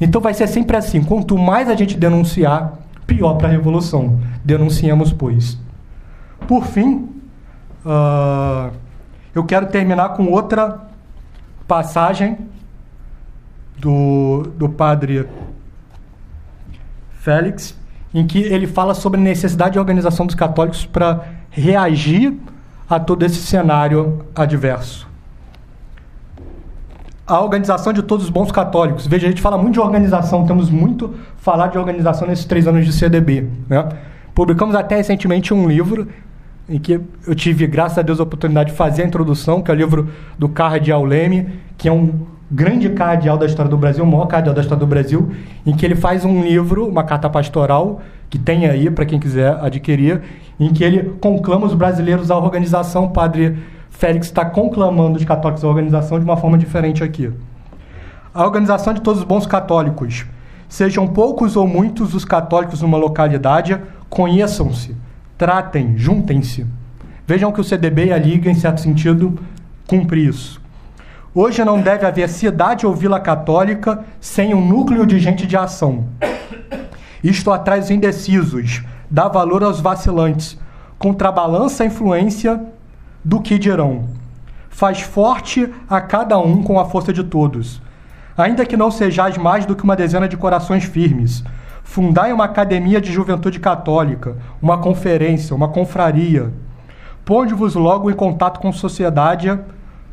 [0.00, 2.78] Então vai ser sempre assim: quanto mais a gente denunciar,
[3.08, 4.20] pior para a revolução.
[4.44, 5.58] Denunciamos, pois.
[6.46, 7.08] Por fim,
[7.84, 8.70] uh,
[9.34, 10.86] eu quero terminar com outra
[11.66, 12.38] passagem
[13.78, 15.26] do, do padre
[17.14, 17.76] Félix,
[18.12, 22.38] em que ele fala sobre a necessidade de organização dos católicos para reagir
[22.88, 25.07] a todo esse cenário adverso.
[27.28, 29.06] A organização de todos os bons católicos.
[29.06, 32.86] Veja, a gente fala muito de organização, temos muito falar de organização nesses três anos
[32.86, 33.46] de CDB.
[33.68, 33.86] Né?
[34.34, 36.08] Publicamos até recentemente um livro
[36.68, 39.74] em que eu tive, graças a Deus, a oportunidade de fazer a introdução, que é
[39.74, 40.08] o livro
[40.38, 44.54] do Cardeal Leme, que é um grande cardeal da história do Brasil, o maior cardeal
[44.54, 45.30] da história do Brasil,
[45.66, 48.00] em que ele faz um livro, uma carta pastoral,
[48.30, 50.22] que tem aí para quem quiser adquirir,
[50.58, 53.08] em que ele conclama os brasileiros à organização.
[53.08, 53.58] Padre
[53.98, 57.32] Félix está conclamando os católicos à organização de uma forma diferente aqui.
[58.32, 60.24] A organização de todos os bons católicos.
[60.68, 63.76] Sejam poucos ou muitos os católicos numa localidade,
[64.08, 64.94] conheçam-se,
[65.36, 66.64] tratem, juntem-se.
[67.26, 69.36] Vejam que o CDB e a Liga, em certo sentido,
[69.84, 70.62] cumpre isso.
[71.34, 76.04] Hoje não deve haver cidade ou vila católica sem um núcleo de gente de ação.
[77.20, 80.56] Isto atrai os indecisos, dá valor aos vacilantes,
[81.00, 82.77] contrabalança a influência
[83.28, 84.06] do que dirão.
[84.70, 87.78] Faz forte a cada um com a força de todos.
[88.34, 91.44] Ainda que não sejais mais do que uma dezena de corações firmes,
[91.84, 96.50] fundai uma academia de juventude católica, uma conferência, uma confraria.
[97.22, 99.60] Ponde-vos logo em contato com sociedade,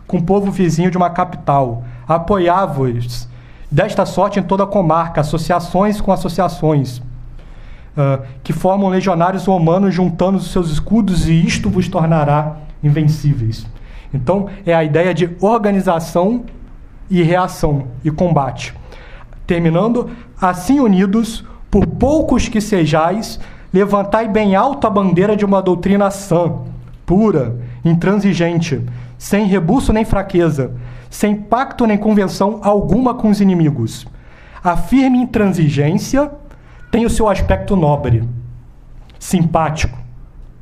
[0.06, 1.86] com o povo vizinho de uma capital.
[2.06, 3.30] Apoiai-vos
[3.72, 10.38] desta sorte em toda a comarca, associações com associações uh, que formam legionários romanos juntando
[10.38, 13.66] os seus escudos, e isto vos tornará invencíveis.
[14.14, 16.46] Então, é a ideia de organização
[17.10, 18.74] e reação e combate.
[19.46, 20.10] Terminando,
[20.40, 23.40] assim unidos, por poucos que sejais,
[23.74, 26.54] levantai bem alto a bandeira de uma doutrina sã,
[27.06, 28.82] pura, intransigente,
[29.18, 30.74] sem rebuço nem fraqueza,
[31.10, 34.08] sem pacto nem convenção alguma com os inimigos.
[34.64, 36.32] A firme intransigência
[36.90, 38.24] tem o seu aspecto nobre,
[39.20, 39.98] simpático,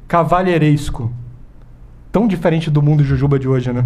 [0.07, 1.11] cavalheiresco.
[2.13, 3.83] Tão diferente do mundo Jujuba de hoje, né?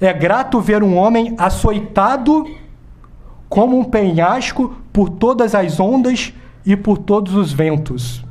[0.00, 2.46] É grato ver um homem açoitado
[3.48, 6.32] como um penhasco por todas as ondas
[6.64, 8.24] e por todos os ventos,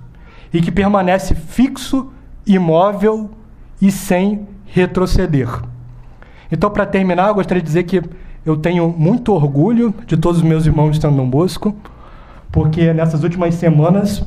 [0.53, 2.09] e que permanece fixo,
[2.47, 3.29] imóvel
[3.81, 5.49] e sem retroceder.
[6.49, 8.01] Então, para terminar, eu gostaria de dizer que
[8.45, 11.75] eu tenho muito orgulho de todos os meus irmãos de São Bosco,
[12.49, 14.23] porque nessas últimas semanas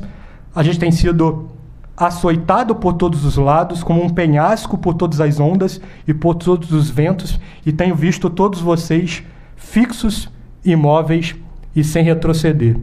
[0.53, 1.49] a gente tem sido
[1.95, 6.71] açoitado por todos os lados, como um penhasco por todas as ondas e por todos
[6.71, 9.23] os ventos, e tenho visto todos vocês
[9.55, 10.29] fixos,
[10.65, 11.35] imóveis
[11.75, 12.77] e sem retroceder.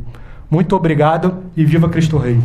[0.51, 2.41] Muito obrigado e viva Cristo Rei!